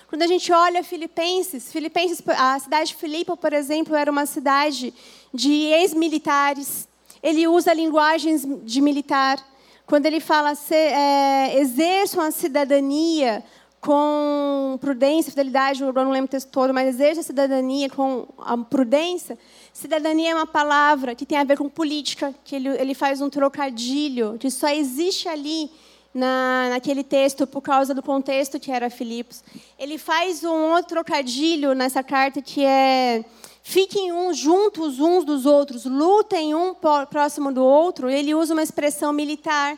[0.08, 4.94] Quando a gente olha Filipenses, Filipenses, a cidade de Filipe, por exemplo, era uma cidade
[5.34, 6.88] de ex-militares.
[7.22, 9.44] Ele usa linguagens de militar.
[9.86, 13.44] Quando ele fala, é, exerçam a cidadania
[13.80, 18.58] com prudência, fidelidade, eu não lembro o texto todo, mas exerça a cidadania com a
[18.58, 19.38] prudência.
[19.72, 23.30] Cidadania é uma palavra que tem a ver com política, que ele, ele faz um
[23.30, 25.70] trocadilho, que só existe ali
[26.12, 29.44] na, naquele texto por causa do contexto que era Filipos.
[29.78, 33.24] Ele faz um outro trocadilho nessa carta que é
[33.68, 36.72] fiquem uns juntos uns dos outros, lutem um
[37.10, 38.08] próximo do outro.
[38.08, 39.76] Ele usa uma expressão militar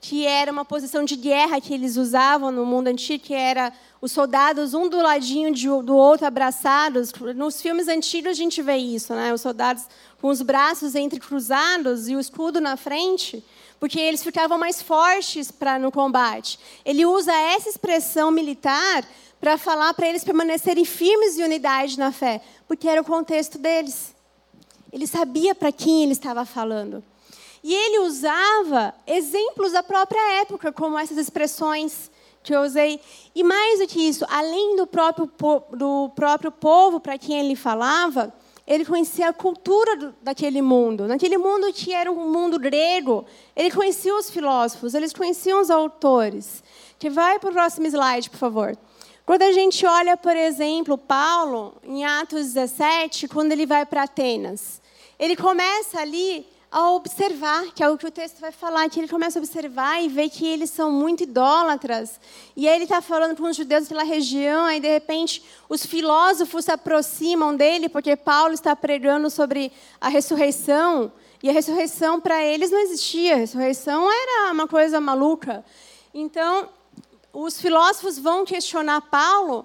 [0.00, 4.12] que era uma posição de guerra que eles usavam no mundo antigo, que era os
[4.12, 7.12] soldados um do ladinho de, do outro abraçados.
[7.34, 9.34] Nos filmes antigos a gente vê isso, né?
[9.34, 9.84] Os soldados
[10.20, 13.44] com os braços entrecruzados e o escudo na frente
[13.80, 16.58] porque eles ficavam mais fortes para no combate.
[16.84, 19.04] Ele usa essa expressão militar
[19.40, 24.14] para falar para eles permanecerem firmes e unidade na fé, porque era o contexto deles.
[24.92, 27.04] Ele sabia para quem ele estava falando.
[27.62, 32.10] E ele usava exemplos da própria época, como essas expressões
[32.42, 33.00] que eu usei.
[33.34, 35.30] E mais do que isso, além do próprio,
[35.72, 38.32] do próprio povo para quem ele falava,
[38.66, 41.06] ele conhecia a cultura daquele mundo.
[41.06, 43.24] Naquele mundo que era um mundo grego,
[43.56, 46.62] ele conhecia os filósofos, eles conheciam os autores.
[46.98, 48.76] Que vai para o próximo slide, por favor.
[49.24, 54.80] Quando a gente olha, por exemplo, Paulo, em Atos 17, quando ele vai para Atenas,
[55.18, 59.08] ele começa ali a observar, que é o que o texto vai falar, que ele
[59.08, 62.20] começa a observar e ver que eles são muito idólatras.
[62.54, 66.66] E aí ele está falando com os judeus pela região, aí de repente os filósofos
[66.66, 71.10] se aproximam dele, porque Paulo está pregando sobre a ressurreição.
[71.42, 75.64] E a ressurreição para eles não existia, a ressurreição era uma coisa maluca.
[76.12, 76.68] Então,
[77.32, 79.64] os filósofos vão questionar Paulo,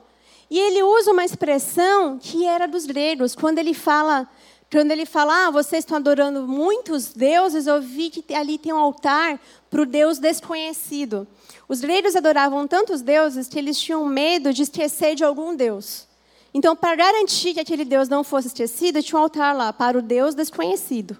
[0.49, 4.29] e ele usa uma expressão que era dos gregos, quando ele fala
[4.73, 8.77] quando ele fala, ah, vocês estão adorando muitos deuses, eu vi que ali tem um
[8.77, 11.27] altar para o Deus desconhecido.
[11.69, 16.07] Os gregos adoravam tantos deuses que eles tinham medo de esquecer de algum Deus.
[16.51, 20.01] Então, para garantir que aquele Deus não fosse esquecido, tinha um altar lá para o
[20.01, 21.17] Deus desconhecido.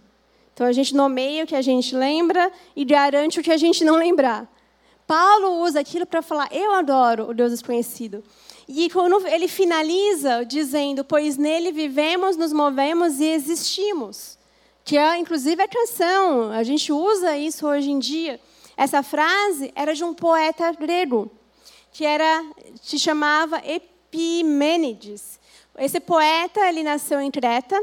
[0.52, 3.86] Então, a gente nomeia o que a gente lembra e garante o que a gente
[3.86, 4.52] não lembrar.
[5.06, 8.24] Paulo usa aquilo para falar: eu adoro o Deus desconhecido.
[8.68, 14.38] E quando ele finaliza dizendo: Pois nele vivemos, nos movemos e existimos.
[14.86, 16.52] Que é, inclusive, a canção.
[16.52, 18.40] A gente usa isso hoje em dia.
[18.76, 21.32] Essa frase era de um poeta grego,
[21.92, 22.44] que era,
[22.82, 25.40] se chamava Epimênides.
[25.78, 27.82] Esse poeta ele nasceu em Creta.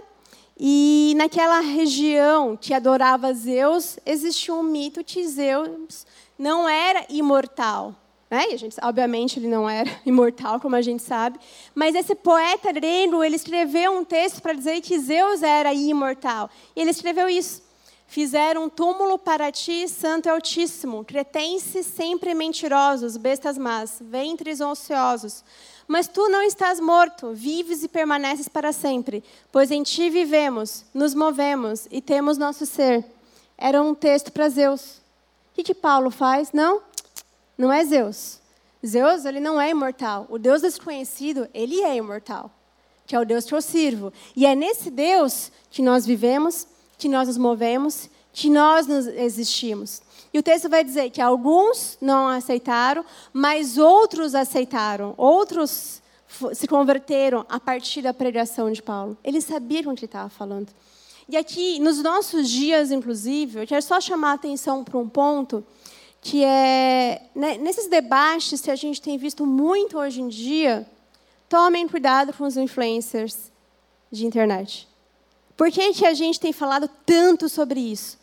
[0.62, 6.06] E naquela região que adorava Zeus, existia um mito que Zeus
[6.38, 7.94] não era imortal.
[8.30, 8.50] Né?
[8.50, 11.38] E a gente, obviamente, ele não era imortal, como a gente sabe.
[11.74, 16.48] Mas esse poeta grego, ele escreveu um texto para dizer que Zeus era imortal.
[16.76, 17.68] E ele escreveu isso.
[18.06, 25.44] Fizeram um túmulo para ti, santo e altíssimo, cretenses sempre mentirosos, bestas más, ventres ociosos.
[25.86, 31.14] Mas tu não estás morto, vives e permaneces para sempre, pois em ti vivemos, nos
[31.14, 33.04] movemos e temos nosso ser.
[33.56, 34.98] Era um texto para Zeus.
[35.50, 36.50] O que, que Paulo faz?
[36.52, 36.80] Não,
[37.60, 38.40] não é Zeus.
[38.84, 40.26] Zeus, ele não é imortal.
[40.30, 42.50] O Deus desconhecido, ele é imortal,
[43.06, 44.12] que é o Deus que eu sirvo.
[44.34, 46.66] E é nesse Deus que nós vivemos,
[46.98, 50.00] que nós nos movemos, que nós nos existimos.
[50.32, 55.14] E o texto vai dizer que alguns não aceitaram, mas outros aceitaram.
[55.16, 56.00] Outros
[56.54, 59.18] se converteram a partir da pregação de Paulo.
[59.24, 60.68] Eles sabiam o que ele estava falando.
[61.28, 65.64] E aqui, nos nossos dias, inclusive, eu quero só chamar a atenção para um ponto
[66.20, 70.86] que é né, nesses debates que a gente tem visto muito hoje em dia,
[71.48, 73.50] tomem cuidado com os influencers
[74.10, 74.88] de internet.
[75.56, 78.18] Por que, que a gente tem falado tanto sobre isso?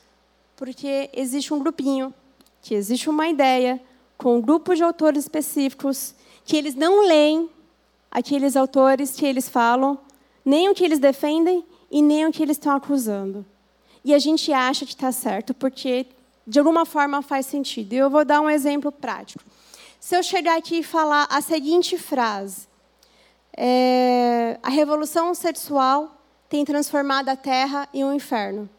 [0.56, 2.14] Porque existe um grupinho,
[2.62, 3.82] que existe uma ideia,
[4.18, 7.50] com um grupo de autores específicos, que eles não leem
[8.10, 10.00] aqueles autores que eles falam,
[10.44, 13.46] nem o que eles defendem e nem o que eles estão acusando.
[14.04, 16.08] E a gente acha que está certo, porque
[16.48, 17.94] de alguma forma faz sentido.
[17.94, 19.44] E eu vou dar um exemplo prático.
[20.00, 22.68] Se eu chegar aqui e falar a seguinte frase:
[23.56, 26.16] é, a revolução sexual
[26.48, 28.70] tem transformado a Terra em um inferno.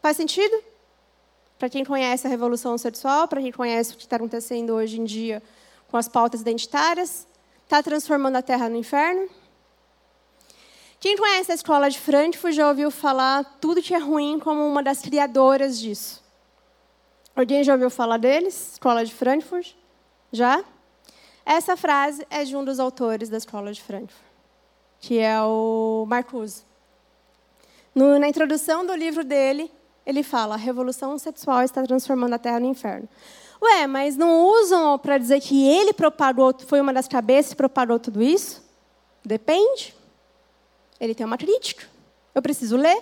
[0.00, 0.62] Faz sentido?
[1.58, 5.04] Para quem conhece a revolução sexual, para quem conhece o que está acontecendo hoje em
[5.04, 5.42] dia
[5.88, 7.26] com as pautas identitárias,
[7.64, 9.28] está transformando a Terra no inferno?
[11.00, 14.82] Quem conhece a escola de Frankfurt já ouviu falar tudo que é ruim como uma
[14.82, 16.27] das criadoras disso.
[17.38, 18.72] Alguém já ouviu falar deles?
[18.72, 19.72] Escola de Frankfurt?
[20.32, 20.64] Já?
[21.46, 24.24] Essa frase é de um dos autores da Escola de Frankfurt,
[24.98, 26.64] que é o Marcuse.
[27.94, 29.70] No, na introdução do livro dele,
[30.04, 33.08] ele fala: a revolução sexual está transformando a Terra no inferno.
[33.62, 38.00] Ué, mas não usam para dizer que ele propagou, foi uma das cabeças que propagou
[38.00, 38.68] tudo isso?
[39.24, 39.94] Depende.
[40.98, 41.86] Ele tem uma crítica.
[42.34, 43.00] Eu preciso ler.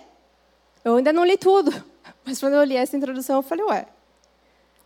[0.85, 1.73] Eu ainda não li tudo.
[2.23, 3.87] Mas quando eu li essa introdução, eu falei, ué,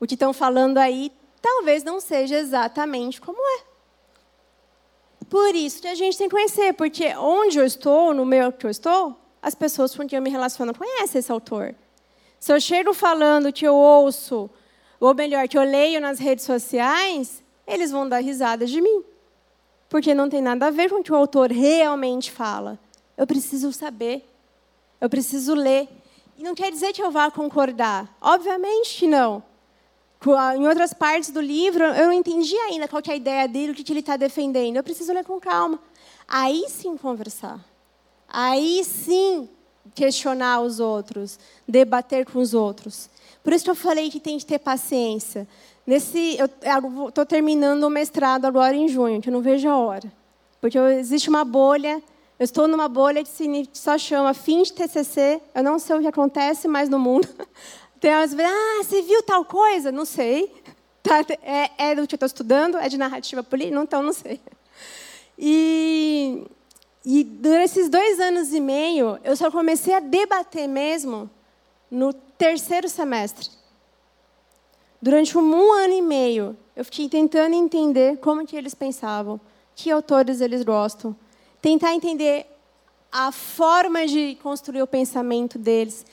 [0.01, 3.71] o que estão falando aí talvez não seja exatamente como é.
[5.29, 8.67] Por isso que a gente tem que conhecer, porque onde eu estou, no meio que
[8.67, 11.75] eu estou, as pessoas com quem eu me relaciono conhecem esse autor.
[12.39, 14.51] Se eu chego falando que eu ouço,
[14.99, 19.05] ou melhor, que eu leio nas redes sociais, eles vão dar risada de mim.
[19.89, 22.79] Porque não tem nada a ver com o que o autor realmente fala.
[23.17, 24.27] Eu preciso saber.
[25.01, 25.89] Eu preciso ler.
[26.37, 28.17] E não quer dizer que eu vá concordar.
[28.21, 29.43] Obviamente que não.
[30.57, 33.75] Em outras partes do livro, eu não entendi ainda qual é a ideia dele, o
[33.75, 34.77] que ele está defendendo.
[34.77, 35.79] Eu preciso ler com calma.
[36.29, 37.59] Aí sim conversar.
[38.29, 39.49] Aí sim
[39.95, 43.09] questionar os outros, debater com os outros.
[43.43, 45.49] Por isso que eu falei que tem que ter paciência.
[45.87, 46.47] Nesse, eu
[47.09, 50.13] estou terminando o mestrado agora em junho, que eu não vejo a hora.
[50.61, 52.03] Porque existe uma bolha,
[52.39, 53.31] eu estou numa bolha que
[53.73, 57.27] só chama fim de TCC, eu não sei o que acontece mais no mundo.
[58.01, 59.93] Tem umas vezes, ah, você viu tal coisa?
[59.93, 60.53] Não sei.
[61.03, 62.77] Tá, é, é do que eu estou estudando?
[62.77, 63.75] É de narrativa política?
[63.75, 64.39] Não, então não sei.
[65.39, 66.47] E,
[67.03, 71.31] e durante esses dois anos e meio, eu só comecei a debater mesmo
[71.91, 73.49] no terceiro semestre.
[75.01, 79.41] Durante um ano e meio, eu fiquei tentando entender como que eles pensavam,
[79.75, 81.17] que autores eles gostam,
[81.63, 82.47] tentar entender
[83.11, 86.05] a forma de construir o pensamento deles,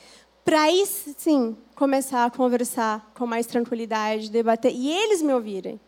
[0.46, 5.80] para aí sim começar a conversar com mais tranquilidade, debater e eles me ouvirem.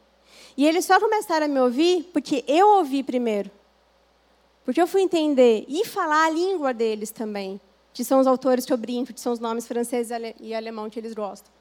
[0.55, 3.49] E eles só começaram a me ouvir porque eu ouvi primeiro.
[4.63, 7.59] Porque eu fui entender e falar a língua deles também,
[7.91, 10.99] que são os autores que eu brinco, que são os nomes francês e alemão que
[10.99, 11.51] eles gostam.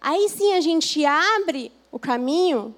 [0.00, 2.74] Aí sim a gente abre o caminho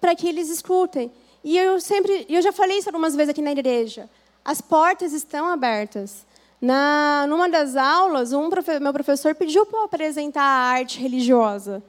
[0.00, 1.10] para que eles escutem.
[1.42, 4.08] E eu sempre, eu já falei isso algumas vezes aqui na igreja.
[4.44, 6.24] As portas estão abertas.
[6.60, 11.82] Na, numa das aulas, um profe, meu professor pediu para apresentar a arte religiosa,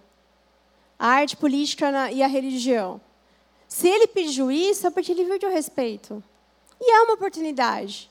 [0.98, 3.02] a arte política na, e a religião.
[3.68, 6.24] Se ele pediu isso, é porque ele viu eu respeito.
[6.80, 8.10] E é uma oportunidade.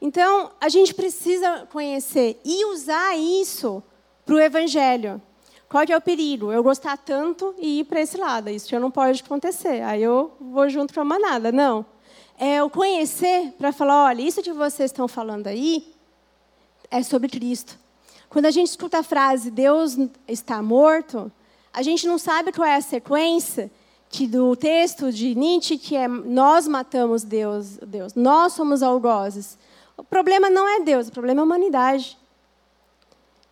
[0.00, 3.82] Então, a gente precisa conhecer e usar isso
[4.24, 5.22] para o evangelho.
[5.68, 6.52] Qual é o perigo?
[6.52, 8.50] Eu gostar tanto e ir para esse lado.
[8.50, 9.82] Isso já não pode acontecer.
[9.82, 11.52] Aí eu vou junto para a manada.
[11.52, 11.86] Não.
[12.36, 15.94] É o conhecer para falar, olha, isso que vocês estão falando aí
[16.90, 17.78] é sobre Cristo.
[18.28, 21.30] Quando a gente escuta a frase Deus está morto,
[21.72, 23.70] a gente não sabe qual é a sequência
[24.08, 29.56] que do texto de Nietzsche que é nós matamos Deus, Deus, nós somos algozes.
[29.96, 32.18] O problema não é Deus, o problema é a humanidade.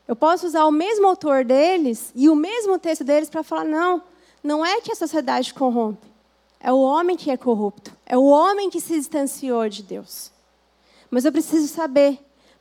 [0.06, 4.02] Eu posso usar o mesmo autor deles e o mesmo texto deles para falar não,
[4.42, 6.06] não é que a sociedade corrompe,
[6.58, 10.32] é o homem que é corrupto, é o homem que se distanciou de Deus.
[11.10, 12.18] Mas eu preciso saber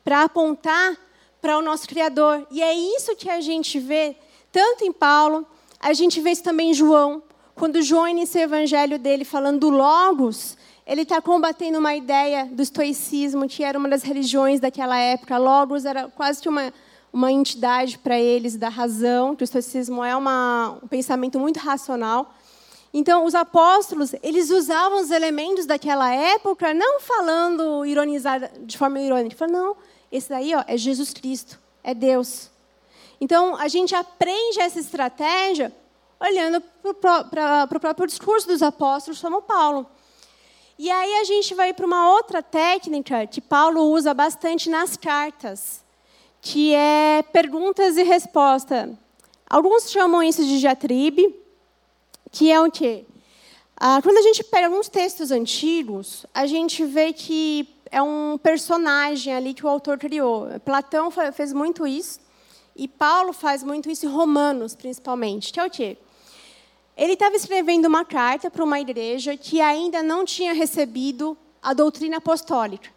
[0.08, 0.96] para apontar
[1.42, 2.48] para o nosso Criador.
[2.50, 4.16] E é isso que a gente vê
[4.54, 5.46] tanto em Paulo,
[5.82, 7.22] a gente vê isso também em João.
[7.56, 12.64] Quando João inicia o evangelho dele falando do Logos, ele está combatendo uma ideia do
[12.64, 15.38] estoicismo, que era uma das religiões daquela época.
[15.38, 16.74] Logos era quase que uma,
[17.12, 22.34] uma entidade para eles da razão, que o estoicismo é uma, um pensamento muito racional.
[22.94, 29.36] Então, os apóstolos, eles usavam os elementos daquela época, não falando ironizada, de forma irônica,
[29.36, 29.76] falando, não,
[30.12, 32.50] esse daí ó, é Jesus Cristo, é Deus.
[33.20, 35.74] Então, a gente aprende essa estratégia
[36.20, 36.62] olhando
[37.02, 39.86] para o próprio discurso dos apóstolos, como Paulo.
[40.78, 45.84] E aí a gente vai para uma outra técnica que Paulo usa bastante nas cartas,
[46.40, 48.92] que é perguntas e respostas.
[49.50, 51.36] Alguns chamam isso de diatribe,
[52.32, 53.06] que é o quê?
[53.76, 59.34] Ah, quando a gente pega alguns textos antigos, a gente vê que é um personagem
[59.34, 60.48] ali que o autor criou.
[60.64, 62.20] Platão fez muito isso,
[62.76, 65.52] e Paulo faz muito isso em Romanos, principalmente.
[65.52, 65.98] Que é o quê?
[66.96, 72.18] Ele estava escrevendo uma carta para uma igreja que ainda não tinha recebido a doutrina
[72.18, 72.90] apostólica.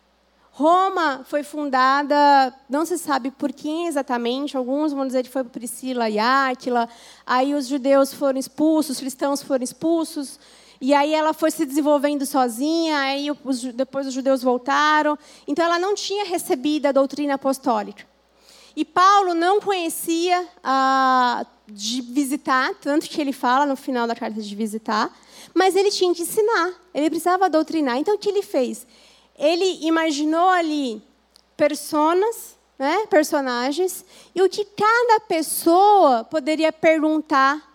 [0.53, 5.51] Roma foi fundada, não se sabe por quem exatamente, alguns vão dizer que foi por
[5.51, 6.89] Priscila e Áquila,
[7.25, 10.39] aí os judeus foram expulsos, os cristãos foram expulsos,
[10.81, 15.19] e aí ela foi se desenvolvendo sozinha, aí os, depois os judeus voltaram.
[15.47, 18.09] Então ela não tinha recebido a doutrina apostólica.
[18.75, 24.41] E Paulo não conhecia a, de visitar, tanto que ele fala no final da carta
[24.41, 25.15] de visitar,
[25.53, 27.99] mas ele tinha que ensinar, ele precisava doutrinar.
[27.99, 28.87] Então o que ele fez?
[29.39, 31.03] Ele imaginou ali
[31.59, 34.03] personas, né, personagens,
[34.35, 37.70] e o que cada pessoa poderia perguntar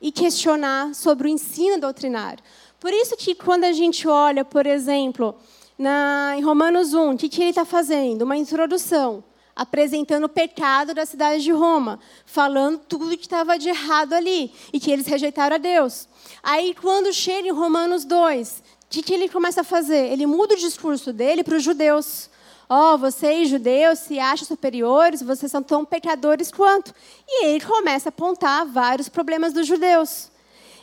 [0.00, 2.42] e questionar sobre o ensino doutrinário.
[2.78, 5.34] Por isso que quando a gente olha, por exemplo,
[5.78, 8.22] na, em Romanos 1, o que, que ele está fazendo?
[8.22, 14.12] Uma introdução, apresentando o pecado da cidade de Roma, falando tudo que estava de errado
[14.12, 16.08] ali e que eles rejeitaram a Deus.
[16.42, 20.12] Aí, quando chega em Romanos 2, o que, que ele começa a fazer?
[20.12, 22.30] Ele muda o discurso dele para os judeus
[22.68, 26.94] ó, oh, vocês judeus se acham superiores, vocês são tão pecadores quanto.
[27.28, 30.30] E ele começa a apontar vários problemas dos judeus.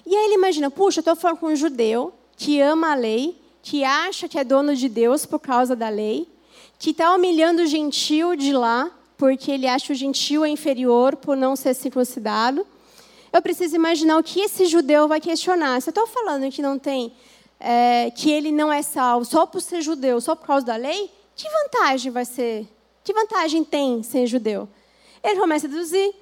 [0.06, 3.42] E aí ele imagina, puxa, eu estou falando com um judeu que ama a lei,
[3.62, 6.28] que acha que é dono de Deus por causa da lei,
[6.78, 11.56] que está humilhando o gentil de lá, porque ele acha o gentil inferior por não
[11.56, 12.68] ser circuncidado.
[13.32, 15.82] Eu preciso imaginar o que esse judeu vai questionar.
[15.82, 17.14] Se eu estou falando que não tem,
[17.60, 21.10] é, que ele não é salvo só por ser judeu, só por causa da lei,
[21.36, 22.68] que vantagem vai ser?
[23.04, 24.68] Que vantagem tem ser judeu?
[25.24, 26.14] Ele começa a deduzir.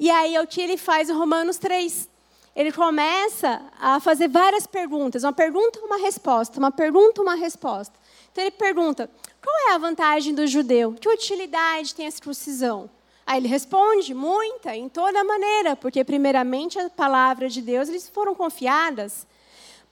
[0.00, 2.08] E aí é o que ele faz em Romanos 3.
[2.54, 7.94] Ele começa a fazer várias perguntas, uma pergunta, uma resposta, uma pergunta, uma resposta.
[8.32, 9.08] Então ele pergunta:
[9.40, 10.92] qual é a vantagem do judeu?
[11.00, 12.90] Que utilidade tem a circuncisão?
[13.24, 18.34] Aí ele responde: muita, em toda maneira, porque primeiramente a palavra de Deus eles foram
[18.34, 19.24] confiadas.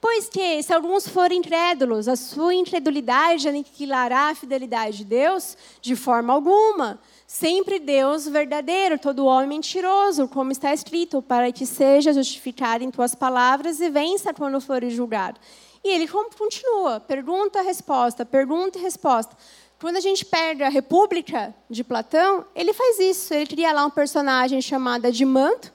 [0.09, 5.57] Pois que, se alguns forem incrédulos, a sua incredulidade aniquilará a fidelidade de Deus?
[5.81, 6.97] De forma alguma.
[7.27, 13.13] Sempre Deus verdadeiro, todo homem mentiroso, como está escrito, para que seja justificado em tuas
[13.13, 15.41] palavras e vença quando fores julgado.
[15.83, 19.35] E ele continua, pergunta, resposta, pergunta e resposta.
[19.77, 23.33] Quando a gente pega a República de Platão, ele faz isso.
[23.33, 25.73] Ele cria lá um personagem chamado de Manto.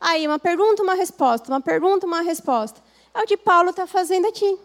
[0.00, 2.82] Aí, uma pergunta, uma resposta, uma pergunta, uma resposta.
[3.14, 4.58] É o que Paulo está fazendo aqui.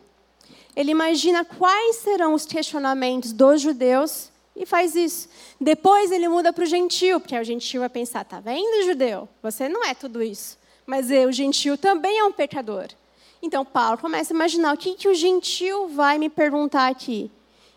[0.76, 5.30] Ele imagina quais serão os questionamentos dos judeus e faz isso.
[5.60, 9.30] Depois ele muda para o gentil, porque o gentil vai pensar: tá vendo, judeu?
[9.44, 10.58] Você não é tudo isso.
[10.86, 12.88] Mas eu, o gentil também é um pecador.
[13.42, 17.32] Então Paulo começa a imaginar o que, que o gentil vai me perguntar aqui.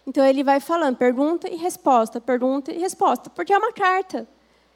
[0.07, 4.27] Então ele vai falando pergunta e resposta, pergunta e resposta, porque é uma carta.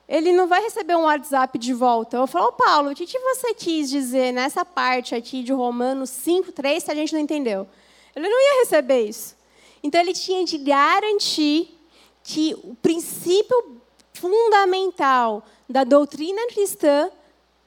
[0.08, 2.16] Ele não vai receber um WhatsApp de volta.
[2.16, 6.10] Eu falo, oh, Paulo, o que, que você quis dizer nessa parte aqui de Romanos
[6.10, 7.66] 5, 3, se a gente não entendeu?
[8.14, 9.36] Ele não ia receber isso.
[9.82, 11.76] Então ele tinha de garantir
[12.22, 13.80] que o princípio
[14.12, 17.10] fundamental da doutrina cristã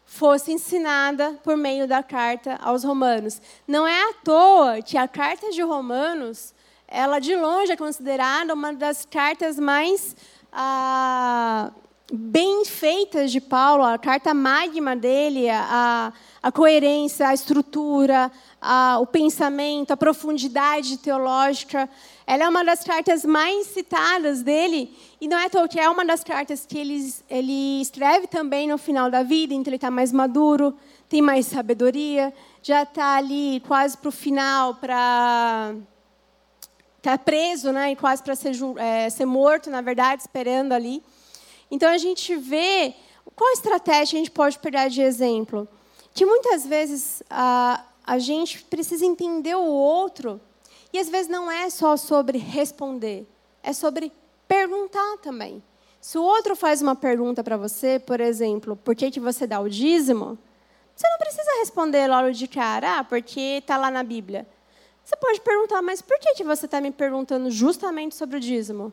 [0.06, 3.42] fosse ensinada por meio da carta aos romanos.
[3.68, 6.54] Não é à toa que a carta de Romanos
[6.88, 10.16] ela de longe é considerada uma das cartas mais
[10.52, 11.72] ah,
[12.12, 19.05] bem feitas de Paulo, a carta magma dele, a, a coerência, a estrutura, a, o
[19.05, 21.89] pensamento, a profundidade teológica.
[22.26, 26.24] Ela é uma das cartas mais citadas dele, e não é que é uma das
[26.24, 30.76] cartas que ele, ele escreve também no final da vida, então ele está mais maduro,
[31.07, 35.76] tem mais sabedoria, já está ali quase para o final, para
[36.97, 41.01] está preso, né, e quase para ser, é, ser morto, na verdade, esperando ali.
[41.72, 42.93] Então a gente vê
[43.36, 45.67] qual estratégia a gente pode pegar de exemplo,
[46.13, 50.41] que muitas vezes a, a gente precisa entender o outro
[50.91, 53.28] e às vezes não é só sobre responder,
[53.61, 54.11] é sobre
[54.47, 55.63] perguntar também.
[56.01, 59.59] Se o outro faz uma pergunta para você, por exemplo, por que, que você dá
[59.59, 60.38] o dízimo,
[60.95, 64.47] você não precisa responder logo de cara, ah, porque está lá na Bíblia.
[65.03, 68.91] Você pode perguntar, mas por que, que você está me perguntando justamente sobre o dízimo?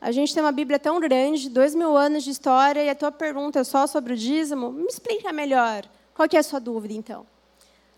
[0.00, 3.10] A gente tem uma Bíblia tão grande, dois mil anos de história, e a tua
[3.10, 4.70] pergunta é só sobre o dízimo?
[4.70, 5.84] Me explica melhor.
[6.14, 7.26] Qual que é a sua dúvida, então?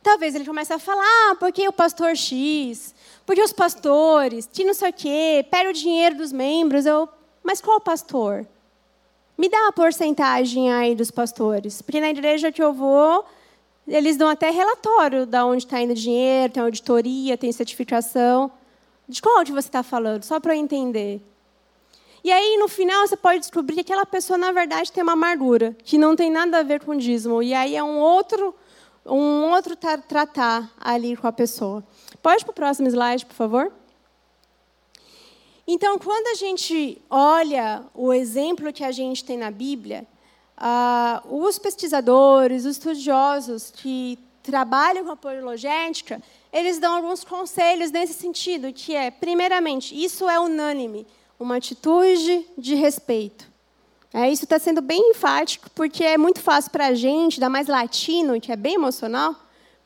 [0.03, 2.95] Talvez ele comece a falar, ah, porque o pastor X,
[3.27, 6.87] porque os pastores, que não sei o quê, pega o dinheiro dos membros.
[6.87, 7.09] Eu,
[7.43, 8.47] mas qual pastor?
[9.37, 11.83] Me dá a porcentagem aí dos pastores.
[11.83, 13.25] Porque na igreja que eu vou,
[13.87, 18.51] eles dão até relatório de onde está indo o dinheiro, tem auditoria, tem certificação.
[19.09, 20.25] De qual que você está falando?
[20.25, 21.21] Só para eu entender.
[22.29, 25.75] E aí, no final, você pode descobrir que aquela pessoa, na verdade, tem uma amargura,
[25.83, 27.43] que não tem nada a ver com o dízimo.
[27.43, 28.55] E aí é um outro,
[29.07, 31.83] um outro tratar ali com a pessoa.
[32.23, 33.73] Pode para o próximo slide, por favor?
[35.67, 40.07] Então, quando a gente olha o exemplo que a gente tem na Bíblia,
[40.55, 46.23] ah, os pesquisadores, os estudiosos que trabalham com a apologética,
[46.53, 51.07] eles dão alguns conselhos nesse sentido, que é, primeiramente, isso é unânime,
[51.39, 53.47] uma atitude de respeito.
[54.13, 57.67] É, isso está sendo bem enfático, porque é muito fácil para a gente, ainda mais
[57.67, 59.37] latino, que é bem emocional,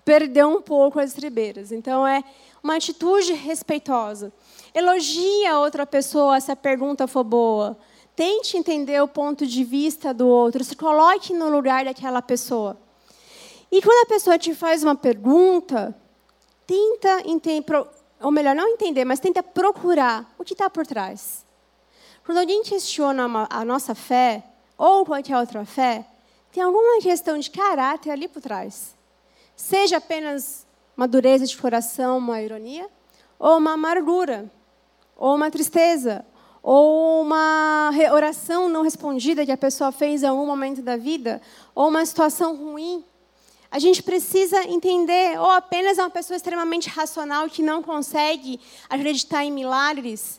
[0.04, 1.72] perder um pouco as tribeiras.
[1.72, 2.22] Então, é
[2.62, 4.32] uma atitude respeitosa.
[4.74, 7.76] Elogia outra pessoa se a pergunta for boa.
[8.14, 12.78] Tente entender o ponto de vista do outro, se coloque no lugar daquela pessoa.
[13.70, 15.96] E quando a pessoa te faz uma pergunta,
[16.66, 17.64] tenta entender,
[18.22, 21.44] ou melhor, não entender, mas tenta procurar o que está por trás.
[22.24, 24.44] Quando alguém questiona a nossa fé,
[24.78, 26.06] ou qualquer outra fé,
[26.52, 28.94] tem alguma questão de caráter ali por trás.
[29.56, 30.66] Seja apenas
[30.96, 32.88] uma dureza de coração, uma ironia,
[33.38, 34.50] ou uma amargura,
[35.16, 36.24] ou uma tristeza,
[36.62, 41.40] ou uma oração não respondida que a pessoa fez em algum momento da vida,
[41.74, 43.04] ou uma situação ruim.
[43.72, 49.46] A gente precisa entender, ou apenas é uma pessoa extremamente racional que não consegue acreditar
[49.46, 50.38] em milagres.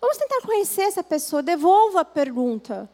[0.00, 2.90] Vamos tentar conhecer essa pessoa, devolva a pergunta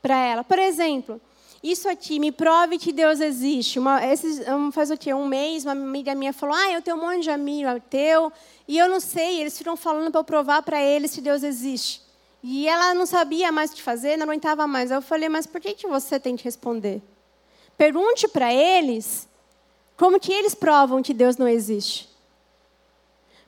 [0.00, 0.44] para ela.
[0.44, 1.20] Por exemplo,
[1.60, 3.80] isso aqui, me prove que Deus existe.
[3.80, 4.40] Uma, esses,
[4.72, 5.12] faz o quê?
[5.12, 8.32] Um mês, uma amiga minha falou, ah, eu tenho um monte de amigo teu,
[8.68, 12.00] e eu não sei, eles ficam falando para eu provar para eles que Deus existe.
[12.40, 14.92] E ela não sabia mais o que fazer, não aguentava mais.
[14.92, 17.02] Eu falei, mas por que, que você tem que responder?
[17.78, 19.28] Pergunte para eles
[19.96, 22.08] como que eles provam que Deus não existe.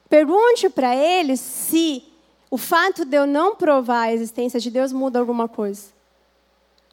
[0.08, 2.04] Pergunte para eles se
[2.50, 5.88] o fato de eu não provar a existência de Deus muda alguma coisa.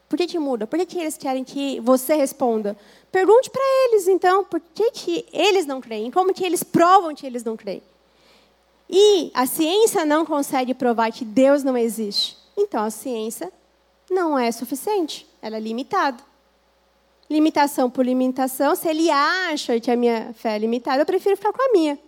[0.10, 0.66] Por que, que muda?
[0.66, 2.78] Por que, que eles querem que você responda?
[3.12, 6.10] Pergunte para eles, então, por que, que eles não creem?
[6.10, 7.84] Como que eles provam que eles não creem?
[8.90, 12.38] E a ciência não consegue provar que Deus não existe.
[12.56, 13.52] Então, a ciência
[14.10, 15.28] não é suficiente.
[15.42, 16.24] Ela é limitada.
[17.30, 18.76] Limitação por limitação.
[18.76, 22.00] Se ele acha que a minha fé é limitada, eu prefiro ficar com a minha.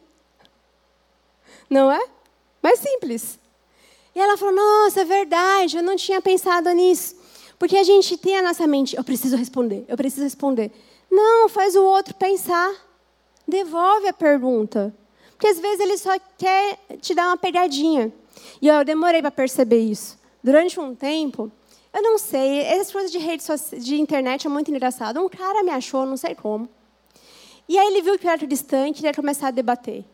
[1.70, 2.03] Não é?
[2.61, 3.38] Mais simples.
[4.15, 7.15] E ela falou: Nossa, é verdade, eu não tinha pensado nisso.
[7.57, 10.72] Porque a gente tem a nossa mente, eu preciso responder, eu preciso responder.
[11.11, 12.74] Não, faz o outro pensar.
[13.47, 14.95] Devolve a pergunta.
[15.32, 18.13] Porque às vezes ele só quer te dar uma pegadinha.
[18.61, 20.17] E eu demorei para perceber isso.
[20.43, 21.51] Durante um tempo,
[21.94, 23.44] eu não sei, essas coisas de rede
[23.80, 25.20] de internet é muito engraçado.
[25.20, 26.70] Um cara me achou, não sei como.
[27.68, 30.06] E aí ele viu que eu era distante e ia começar a debater.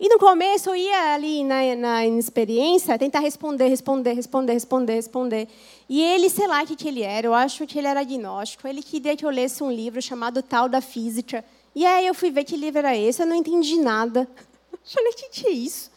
[0.00, 5.48] E no começo eu ia ali na, na experiência tentar responder, responder, responder, responder, responder.
[5.88, 8.66] E ele, sei lá o que, que ele era, eu acho que ele era agnóstico.
[8.66, 11.44] Ele queria que eu lesse um livro chamado Tal da Física.
[11.72, 14.28] E aí eu fui ver que livro era esse, eu não entendi nada.
[14.72, 15.91] Eu falei, o que, que é isso?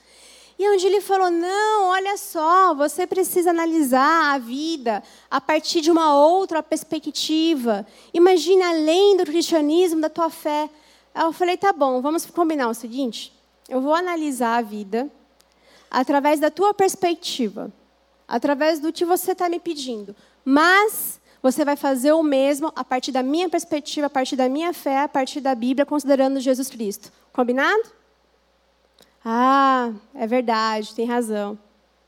[0.57, 5.91] E onde ele falou: não, olha só, você precisa analisar a vida a partir de
[5.91, 7.85] uma outra perspectiva.
[8.13, 10.69] Imagine além do cristianismo, da tua fé.
[11.13, 13.33] Aí eu falei: tá bom, vamos combinar o seguinte.
[13.67, 15.09] Eu vou analisar a vida
[15.89, 17.71] através da tua perspectiva,
[18.27, 20.15] através do que você está me pedindo.
[20.43, 24.73] Mas você vai fazer o mesmo a partir da minha perspectiva, a partir da minha
[24.73, 27.11] fé, a partir da Bíblia, considerando Jesus Cristo.
[27.33, 27.83] Combinado?
[29.27, 31.57] Ah, é verdade, tem razão.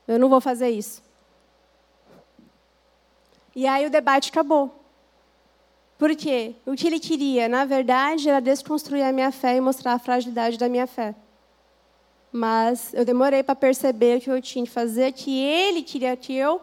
[0.06, 1.02] Eu não vou fazer isso.
[3.56, 4.72] E aí o debate acabou.
[5.98, 6.54] Por quê?
[6.64, 10.56] O que ele queria, na verdade, era desconstruir a minha fé e mostrar a fragilidade
[10.56, 11.12] da minha fé.
[12.30, 16.32] Mas eu demorei para perceber o que eu tinha que fazer, que ele queria que
[16.32, 16.60] eu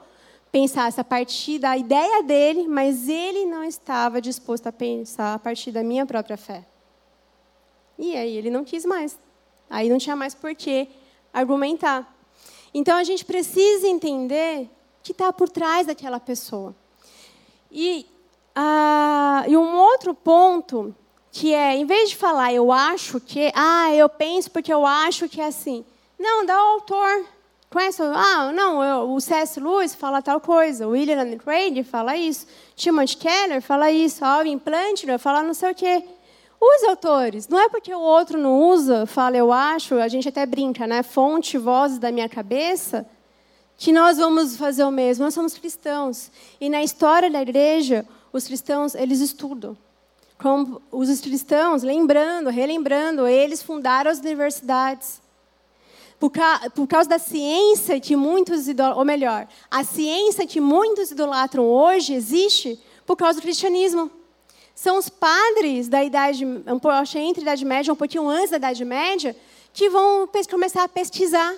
[0.54, 5.74] pensasse a partir da ideia dele, mas ele não estava disposto a pensar a partir
[5.74, 6.64] da minha própria fé.
[8.00, 9.20] E aí ele não quis mais.
[9.70, 10.88] Aí não tinha mais por que
[11.34, 12.14] argumentar.
[12.74, 14.70] Então a gente precisa entender o
[15.04, 16.76] que está por trás daquela pessoa.
[17.72, 18.06] E,
[19.48, 20.96] e um outro ponto
[21.32, 25.28] que é, em vez de falar eu acho que, ah, eu penso porque eu acho
[25.28, 25.84] que é assim.
[26.18, 27.26] Não, dá o autor.
[27.70, 28.02] Conhece?
[28.02, 29.60] Ah, não, eu, o C.S.
[29.60, 35.20] Lewis fala tal coisa, o William Craig fala isso, Timothy Keller fala isso, Alvin Plantner
[35.20, 36.04] fala não sei o quê.
[36.60, 40.46] Os autores, não é porque o outro não usa, fala eu acho, a gente até
[40.46, 41.04] brinca, né?
[41.04, 43.06] Fonte, vozes da minha cabeça,
[43.78, 45.26] que nós vamos fazer o mesmo.
[45.26, 46.32] Nós somos cristãos.
[46.60, 49.78] E na história da igreja, os cristãos, eles estudam
[50.38, 55.22] como os cristãos, lembrando, relembrando, eles fundaram as universidades.
[56.20, 61.12] Por, ca por causa da ciência que muitos idolatram, ou melhor, a ciência que muitos
[61.12, 64.10] idolatram hoje existe por causa do cristianismo.
[64.76, 68.58] São os padres da idade, um acho entre a idade média, um pouquinho antes da
[68.58, 69.34] idade média,
[69.72, 71.56] que vão começar a pesquisar,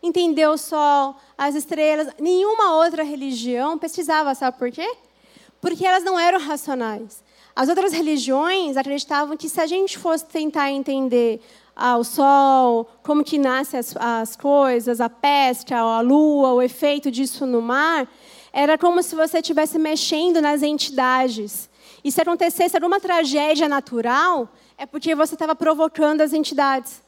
[0.00, 2.08] entender o sol, as estrelas.
[2.20, 4.88] Nenhuma outra religião pesquisava, sabe por quê?
[5.60, 7.22] Porque elas não eram racionais.
[7.54, 11.40] As outras religiões acreditavam que se a gente fosse tentar entender
[11.74, 17.10] ah, o sol, como que nascem as, as coisas, a peste, a lua, o efeito
[17.10, 18.08] disso no mar,
[18.52, 21.68] era como se você estivesse mexendo nas entidades.
[22.04, 27.00] E se acontecesse alguma tragédia natural, é porque você estava provocando as entidades.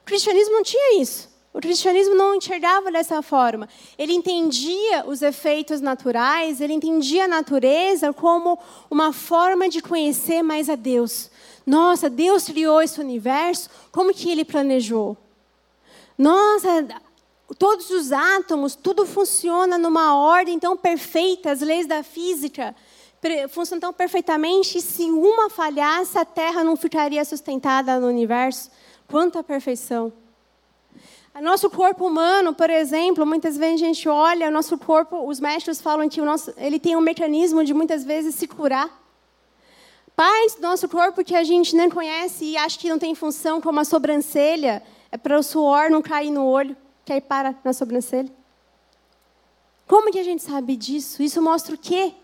[0.00, 1.28] O cristianismo não tinha isso.
[1.52, 3.68] O cristianismo não enxergava dessa forma.
[3.98, 8.58] Ele entendia os efeitos naturais, ele entendia a natureza como
[8.90, 11.30] uma forma de conhecer mais a Deus.
[11.66, 15.16] Nossa, Deus criou esse universo, como que ele planejou?
[16.16, 16.86] Nossa,
[17.58, 22.74] todos os átomos, tudo funciona numa ordem tão perfeita, as leis da física
[23.48, 28.70] funcionam tão perfeitamente, se uma falhasse, a Terra não ficaria sustentada no universo.
[29.06, 30.12] Quanta perfeição!
[31.40, 35.80] Nosso corpo humano, por exemplo, muitas vezes a gente olha o nosso corpo, os médicos
[35.80, 38.90] falam que o nosso, ele tem um mecanismo de muitas vezes se curar.
[40.16, 43.60] Partes do nosso corpo que a gente nem conhece e acha que não tem função,
[43.60, 47.72] como a sobrancelha, é para o suor não cair no olho, que aí para na
[47.72, 48.32] sobrancelha.
[49.86, 51.22] Como que a gente sabe disso?
[51.22, 52.14] Isso mostra o quê?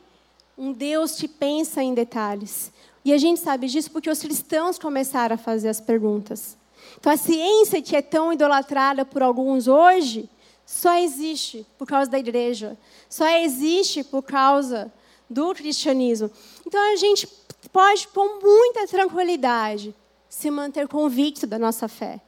[0.57, 2.73] Um Deus que pensa em detalhes.
[3.05, 6.57] E a gente sabe disso porque os cristãos começaram a fazer as perguntas.
[6.99, 10.29] Então, a ciência que é tão idolatrada por alguns hoje
[10.65, 12.79] só existe por causa da igreja,
[13.09, 14.91] só existe por causa
[15.29, 16.31] do cristianismo.
[16.67, 17.29] Então, a gente
[17.71, 19.95] pode, com muita tranquilidade,
[20.29, 22.21] se manter convicto da nossa fé.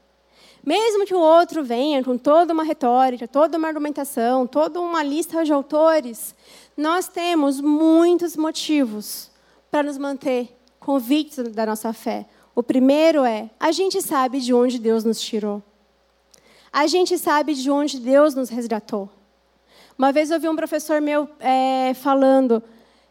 [0.67, 5.45] Mesmo que o outro venha com toda uma retórica, toda uma argumentação, toda uma lista
[5.45, 6.35] de autores,
[6.77, 9.31] nós temos muitos motivos
[9.71, 10.49] para nos manter
[10.81, 12.27] convictos da nossa fé.
[12.53, 15.63] O primeiro é: a gente sabe de onde Deus nos tirou.
[16.73, 19.09] A gente sabe de onde Deus nos resgatou.
[19.97, 22.61] Uma vez eu ouvi um professor meu é, falando: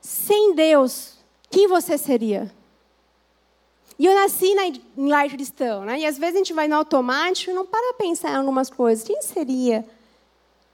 [0.02, 1.14] sem Deus,
[1.50, 2.52] quem você seria?
[3.98, 6.00] E eu nasci na, em lar cristão, né?
[6.00, 9.06] E às vezes a gente vai no automático e não para pensar em algumas coisas.
[9.06, 9.86] Quem seria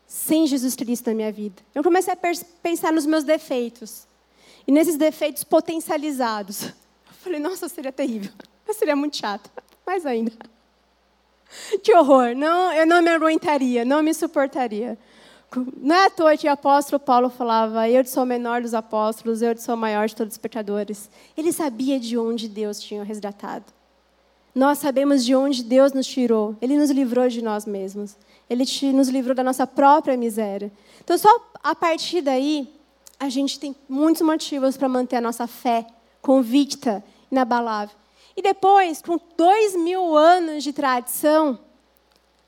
[0.07, 1.61] sem Jesus Cristo na minha vida?
[1.73, 2.17] Eu comecei a
[2.61, 4.07] pensar nos meus defeitos.
[4.67, 6.63] E nesses defeitos potencializados.
[7.07, 8.31] Eu falei, nossa, seria terrível.
[8.67, 9.49] Eu seria muito chato.
[9.85, 10.31] Mais ainda.
[11.83, 12.33] Que horror.
[12.33, 14.97] Não, eu não me aguentaria, não me suportaria.
[15.55, 19.41] Não é à toa que o apóstolo Paulo falava: Eu sou o menor dos apóstolos,
[19.41, 21.09] eu sou o maior de todos os pecadores.
[21.35, 23.65] Ele sabia de onde Deus tinha resgatado.
[24.55, 26.55] Nós sabemos de onde Deus nos tirou.
[26.61, 28.17] Ele nos livrou de nós mesmos.
[28.49, 30.71] Ele nos livrou da nossa própria miséria.
[31.03, 31.29] Então, só
[31.63, 32.69] a partir daí,
[33.19, 35.85] a gente tem muitos motivos para manter a nossa fé
[36.21, 37.95] convicta, inabalável.
[38.35, 41.59] E depois, com dois mil anos de tradição,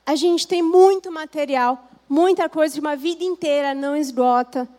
[0.05, 4.69] a gente tem muito material muita coisa de uma vida inteira não esgota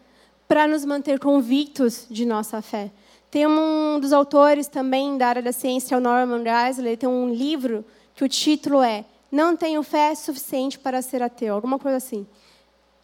[0.47, 2.93] para nos manter convictos de nossa fé.
[3.28, 7.85] Tem um dos autores também da área da ciência, o Norman Geisler, tem um livro
[8.14, 12.24] que o título é Não tenho fé suficiente para ser ateu, alguma coisa assim.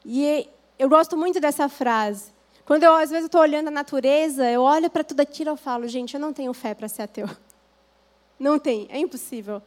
[0.04, 2.30] E eu gosto muito dessa frase.
[2.64, 5.88] Quando eu, às vezes, estou olhando a natureza, eu olho para tudo aquilo e falo,
[5.88, 7.28] gente, eu não tenho fé para ser ateu.
[8.38, 9.60] Não tem, é impossível.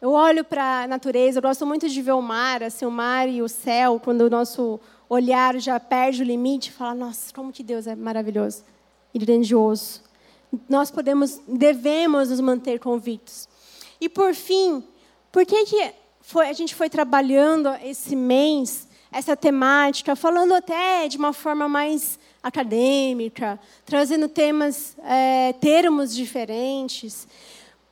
[0.00, 3.28] Eu olho para a natureza, eu gosto muito de ver o mar, assim, o mar
[3.30, 4.78] e o céu, quando o nosso
[5.08, 8.62] olhar já perde o limite, fala, nossa, como que Deus é maravilhoso
[9.14, 10.02] e grandioso.
[10.68, 13.48] Nós podemos, devemos nos manter convictos.
[13.98, 14.84] E por fim,
[15.32, 21.16] por que, que foi, a gente foi trabalhando esse mês, essa temática, falando até de
[21.16, 27.26] uma forma mais acadêmica, trazendo temas, é, termos diferentes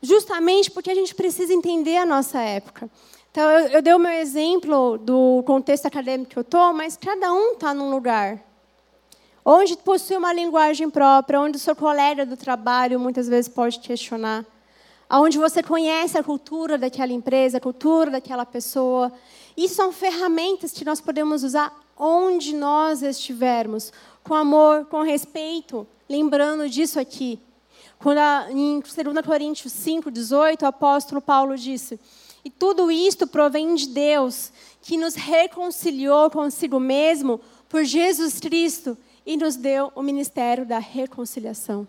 [0.05, 2.89] justamente porque a gente precisa entender a nossa época.
[3.31, 7.33] Então, eu, eu dei o meu exemplo do contexto acadêmico que eu estou, mas cada
[7.33, 8.39] um está num lugar.
[9.45, 14.45] Onde possui uma linguagem própria, onde o seu colega do trabalho muitas vezes pode questionar.
[15.11, 19.13] Onde você conhece a cultura daquela empresa, a cultura daquela pessoa.
[19.57, 23.93] Isso são ferramentas que nós podemos usar onde nós estivermos,
[24.23, 27.39] com amor, com respeito, lembrando disso aqui.
[28.05, 28.95] Quando a, em 2
[29.25, 31.99] Coríntios 5, 18, o apóstolo Paulo disse:
[32.45, 34.53] E tudo isto provém de Deus,
[34.83, 38.95] que nos reconciliou consigo mesmo por Jesus Cristo
[39.25, 41.89] e nos deu o ministério da reconciliação.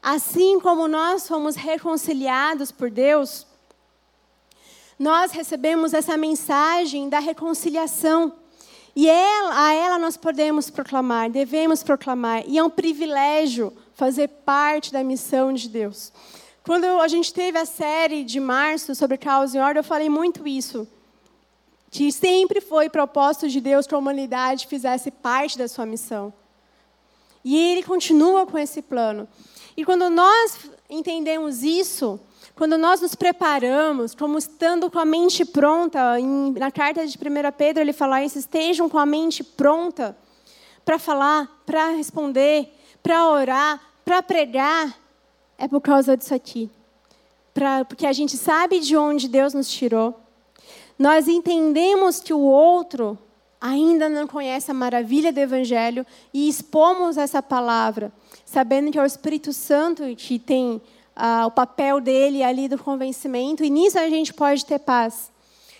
[0.00, 3.44] Assim como nós fomos reconciliados por Deus,
[4.96, 8.32] nós recebemos essa mensagem da reconciliação.
[8.94, 12.44] E ela, a ela nós podemos proclamar, devemos proclamar.
[12.46, 16.12] E é um privilégio fazer parte da missão de Deus.
[16.62, 20.46] Quando a gente teve a série de março sobre caos e ordem, eu falei muito
[20.46, 20.86] isso.
[21.90, 26.32] Que sempre foi propósito de Deus que a humanidade fizesse parte da sua missão.
[27.44, 29.26] E Ele continua com esse plano.
[29.76, 32.20] E quando nós entendemos isso,
[32.54, 37.20] quando nós nos preparamos, como estando com a mente pronta, em, na carta de 1
[37.56, 40.16] Pedro ele fala isso, estejam com a mente pronta
[40.84, 42.72] para falar, para responder,
[43.02, 44.98] para orar, para pregar,
[45.58, 46.70] é por causa disso aqui.
[47.52, 50.18] Pra, porque a gente sabe de onde Deus nos tirou.
[50.98, 53.18] Nós entendemos que o outro
[53.60, 58.10] ainda não conhece a maravilha do Evangelho e expomos essa palavra,
[58.46, 60.80] sabendo que é o Espírito Santo que tem
[61.14, 65.30] ah, o papel dele ali do convencimento, e nisso a gente pode ter paz.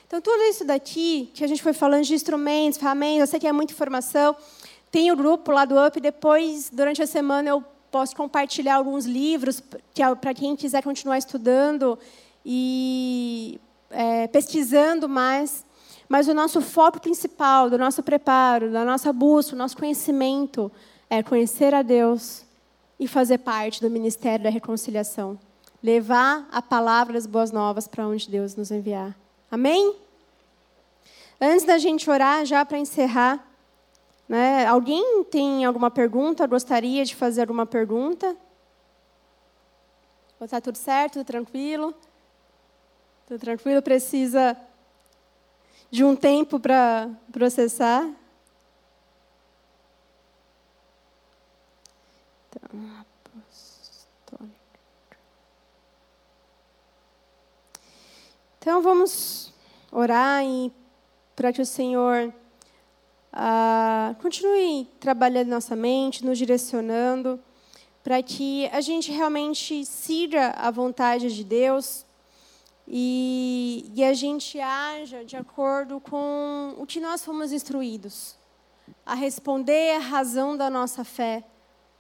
[0.07, 3.47] Então, tudo isso daqui, que a gente foi falando de instrumentos, ferramentas, eu sei que
[3.47, 4.37] é muita informação,
[4.91, 9.63] tem o grupo lá do UP, depois, durante a semana, eu posso compartilhar alguns livros
[10.21, 11.99] para quem quiser continuar estudando
[12.45, 13.61] e
[13.91, 15.65] é, pesquisando mais.
[16.09, 20.73] Mas o nosso foco principal, do nosso preparo, da nossa busca, do nosso conhecimento,
[21.11, 22.45] é conhecer a Deus
[22.99, 25.39] e fazer parte do ministério da reconciliação.
[25.83, 29.15] Levar a palavra das boas novas para onde Deus nos enviar.
[29.51, 29.95] Amém?
[31.41, 33.48] Antes da gente orar, já para encerrar,
[34.29, 34.67] né?
[34.67, 36.47] Alguém tem alguma pergunta?
[36.47, 38.37] Gostaria de fazer alguma pergunta?
[40.41, 41.15] Está tudo certo?
[41.15, 41.95] Tudo tranquilo?
[43.27, 43.83] Tudo tranquilo?
[43.83, 44.57] Precisa
[45.91, 48.09] de um tempo para processar?
[52.55, 54.51] Então,
[58.61, 59.53] então vamos
[59.91, 60.73] orar e
[61.35, 62.33] para que o Senhor
[63.41, 67.39] ah, continue trabalhando nossa mente, nos direcionando,
[68.03, 72.05] para que a gente realmente siga a vontade de Deus
[72.89, 78.37] e, e a gente haja de acordo com o que nós fomos instruídos,
[79.07, 81.45] a responder a razão da nossa fé,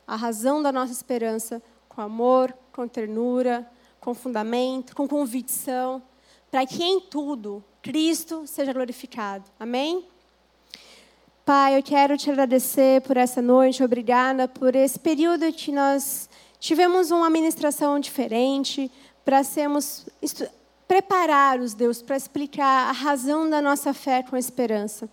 [0.09, 3.71] a razão da nossa esperança, com amor, com ternura,
[4.01, 6.03] com fundamento, com convicção,
[6.51, 9.49] para que em tudo Cristo seja glorificado.
[9.61, 10.05] Amém?
[11.49, 16.29] Pai, eu quero te agradecer por essa noite, obrigada por esse período que nós
[16.61, 18.93] tivemos uma ministração diferente,
[19.25, 20.07] para sermos
[20.87, 25.09] preparados, Deus, para explicar a razão da nossa fé com esperança.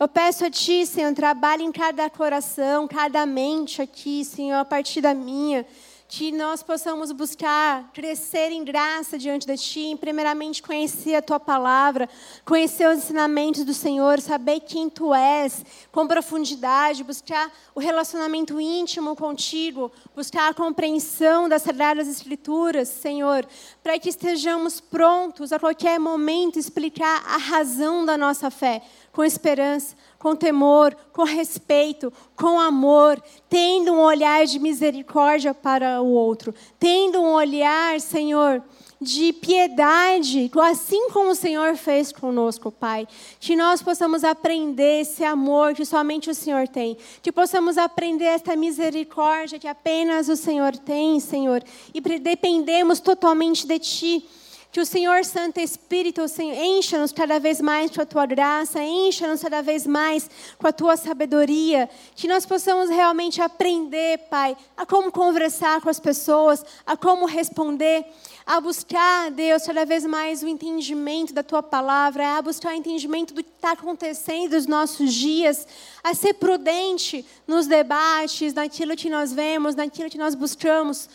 [0.00, 5.00] Eu peço a Ti, Senhor, trabalhe em cada coração, cada mente aqui, Senhor, a partir
[5.00, 5.64] da minha
[6.08, 12.08] que nós possamos buscar crescer em graça diante de Ti, primeiramente conhecer a Tua palavra,
[12.46, 19.14] conhecer os ensinamentos do Senhor, saber quem Tu és, com profundidade, buscar o relacionamento íntimo
[19.14, 23.46] contigo, buscar a compreensão das Sagradas Escrituras, Senhor,
[23.82, 28.82] para que estejamos prontos a qualquer momento explicar a razão da nossa fé,
[29.18, 36.06] com esperança, com temor, com respeito, com amor, tendo um olhar de misericórdia para o
[36.06, 38.62] outro, tendo um olhar, Senhor,
[39.00, 43.08] de piedade, assim como o Senhor fez conosco, Pai.
[43.40, 46.96] Que nós possamos aprender esse amor que somente o Senhor tem.
[47.20, 51.60] Que possamos aprender esta misericórdia que apenas o Senhor tem, Senhor.
[51.92, 54.28] E dependemos totalmente de Ti.
[54.70, 59.62] Que o Senhor Santo Espírito encha-nos cada vez mais com a tua graça, encha-nos cada
[59.62, 61.88] vez mais com a tua sabedoria.
[62.14, 68.04] Que nós possamos realmente aprender, Pai, a como conversar com as pessoas, a como responder,
[68.44, 73.32] a buscar, Deus, cada vez mais o entendimento da tua palavra, a buscar o entendimento
[73.32, 75.66] do que está acontecendo nos nossos dias,
[76.02, 81.08] a ser prudente nos debates, naquilo que nós vemos, naquilo que nós buscamos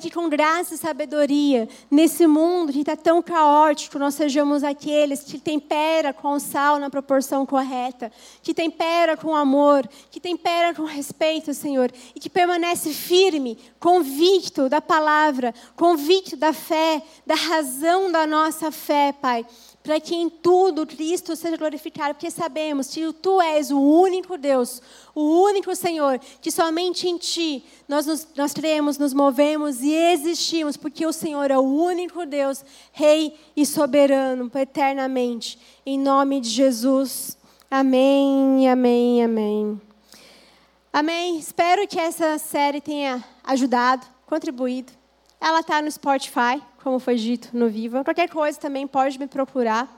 [0.00, 5.38] que com graça e sabedoria, nesse mundo que está tão caótico, nós sejamos aqueles que
[5.38, 8.10] tempera com o sal na proporção correta,
[8.42, 14.80] que tempera com amor, que tempera com respeito, Senhor, e que permanece firme, convicto da
[14.80, 19.46] palavra, convicto da fé, da razão da nossa fé, Pai
[19.84, 24.80] para que em tudo Cristo seja glorificado, porque sabemos que tu és o único Deus,
[25.14, 30.78] o único Senhor, que somente em ti nós, nos, nós cremos, nos movemos e existimos,
[30.78, 35.58] porque o Senhor é o único Deus, Rei e soberano, eternamente.
[35.84, 37.36] Em nome de Jesus.
[37.70, 39.80] Amém, amém, amém.
[40.90, 41.36] Amém.
[41.36, 44.94] Espero que essa série tenha ajudado, contribuído.
[45.38, 48.04] Ela está no Spotify como foi dito no Viva.
[48.04, 49.88] Qualquer coisa também pode me procurar.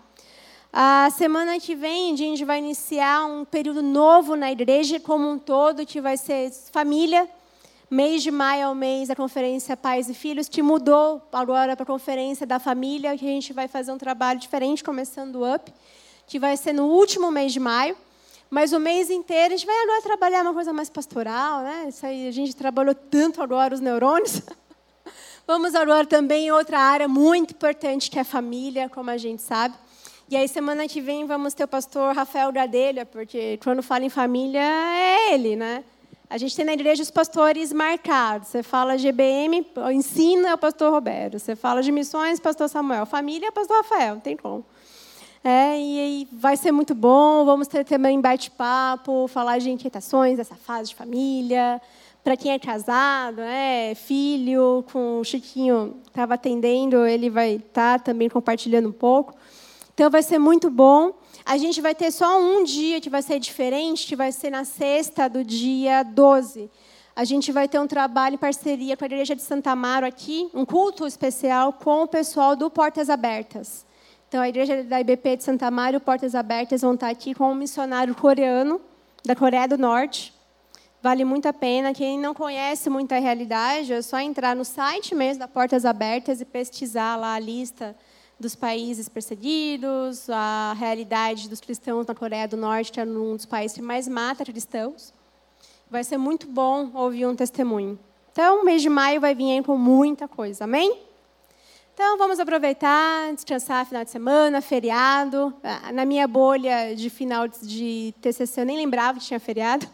[0.73, 5.37] A semana que vem a gente vai iniciar um período novo na igreja como um
[5.37, 7.29] todo, que vai ser família.
[7.91, 11.83] Mês de maio é o mês da conferência Pais e Filhos, que mudou agora para
[11.83, 15.73] a conferência da família, que a gente vai fazer um trabalho diferente, começando o UP,
[16.25, 17.97] que vai ser no último mês de maio.
[18.49, 21.87] Mas o mês inteiro a gente vai agora trabalhar uma coisa mais pastoral, né?
[21.89, 24.41] Isso aí a gente trabalhou tanto agora os neurônios.
[25.47, 29.41] Vamos agora também em outra área muito importante, que é a família, como a gente
[29.41, 29.77] sabe.
[30.29, 34.09] E aí, semana que vem, vamos ter o pastor Rafael Gadelha, porque quando fala em
[34.09, 35.85] família, é ele, né?
[36.29, 38.49] A gente tem na igreja os pastores marcados.
[38.49, 41.39] Você fala GBM, ensina o pastor Roberto.
[41.39, 43.07] Você fala de missões, pastor Samuel.
[43.07, 44.65] Família, pastor Rafael, não tem como.
[45.45, 47.45] É, e, vai ser muito bom.
[47.45, 51.81] Vamos ter também bate-papo, falar de inquietações dessa fase de família
[52.27, 58.05] para quem é casado, né, filho, com o Chiquinho estava atendendo, ele vai estar tá
[58.05, 59.33] também compartilhando um pouco.
[59.95, 61.13] Então vai ser muito bom.
[61.45, 64.65] A gente vai ter só um dia que vai ser diferente, que vai ser na
[64.65, 66.69] sexta do dia 12.
[67.15, 70.51] A gente vai ter um trabalho em parceria com a Igreja de Santa Amaro aqui,
[70.53, 73.87] um culto especial com o pessoal do Portas Abertas.
[74.27, 77.53] Então, a Igreja da IBP de Santa Amaro e Portas Abertas vão estar aqui com
[77.53, 78.81] um missionário coreano,
[79.25, 80.35] da Coreia do Norte,
[81.07, 81.95] Vale muito a pena.
[81.95, 86.41] Quem não conhece muito a realidade, é só entrar no site mesmo da Portas Abertas
[86.41, 87.95] e pesquisar lá a lista
[88.41, 93.47] dos países perseguidos, a realidade dos cristãos na Coreia do Norte, que é um dos
[93.47, 95.15] países que mais mata cristãos.
[95.89, 97.97] Vai ser muito bom ouvir um testemunho.
[98.33, 101.03] Então, o mês de maio vai vir aí com muita coisa, amém?
[101.95, 105.55] Então, vamos aproveitar, descansar final de semana, feriado.
[105.63, 109.87] Ah, na minha bolha de final de TCC, eu nem lembrava que tinha feriado.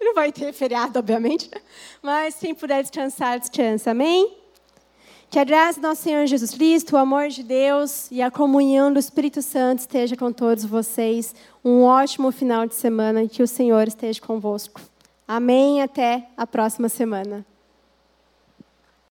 [0.00, 1.50] Não vai ter feriado, obviamente.
[2.02, 3.92] Mas quem puder descansar, descansa.
[3.92, 4.36] Amém?
[5.30, 8.92] Que a graça do nosso Senhor Jesus Cristo, o amor de Deus e a comunhão
[8.92, 11.34] do Espírito Santo esteja com todos vocês.
[11.64, 14.80] Um ótimo final de semana e que o Senhor esteja convosco.
[15.26, 15.82] Amém.
[15.82, 17.44] Até a próxima semana.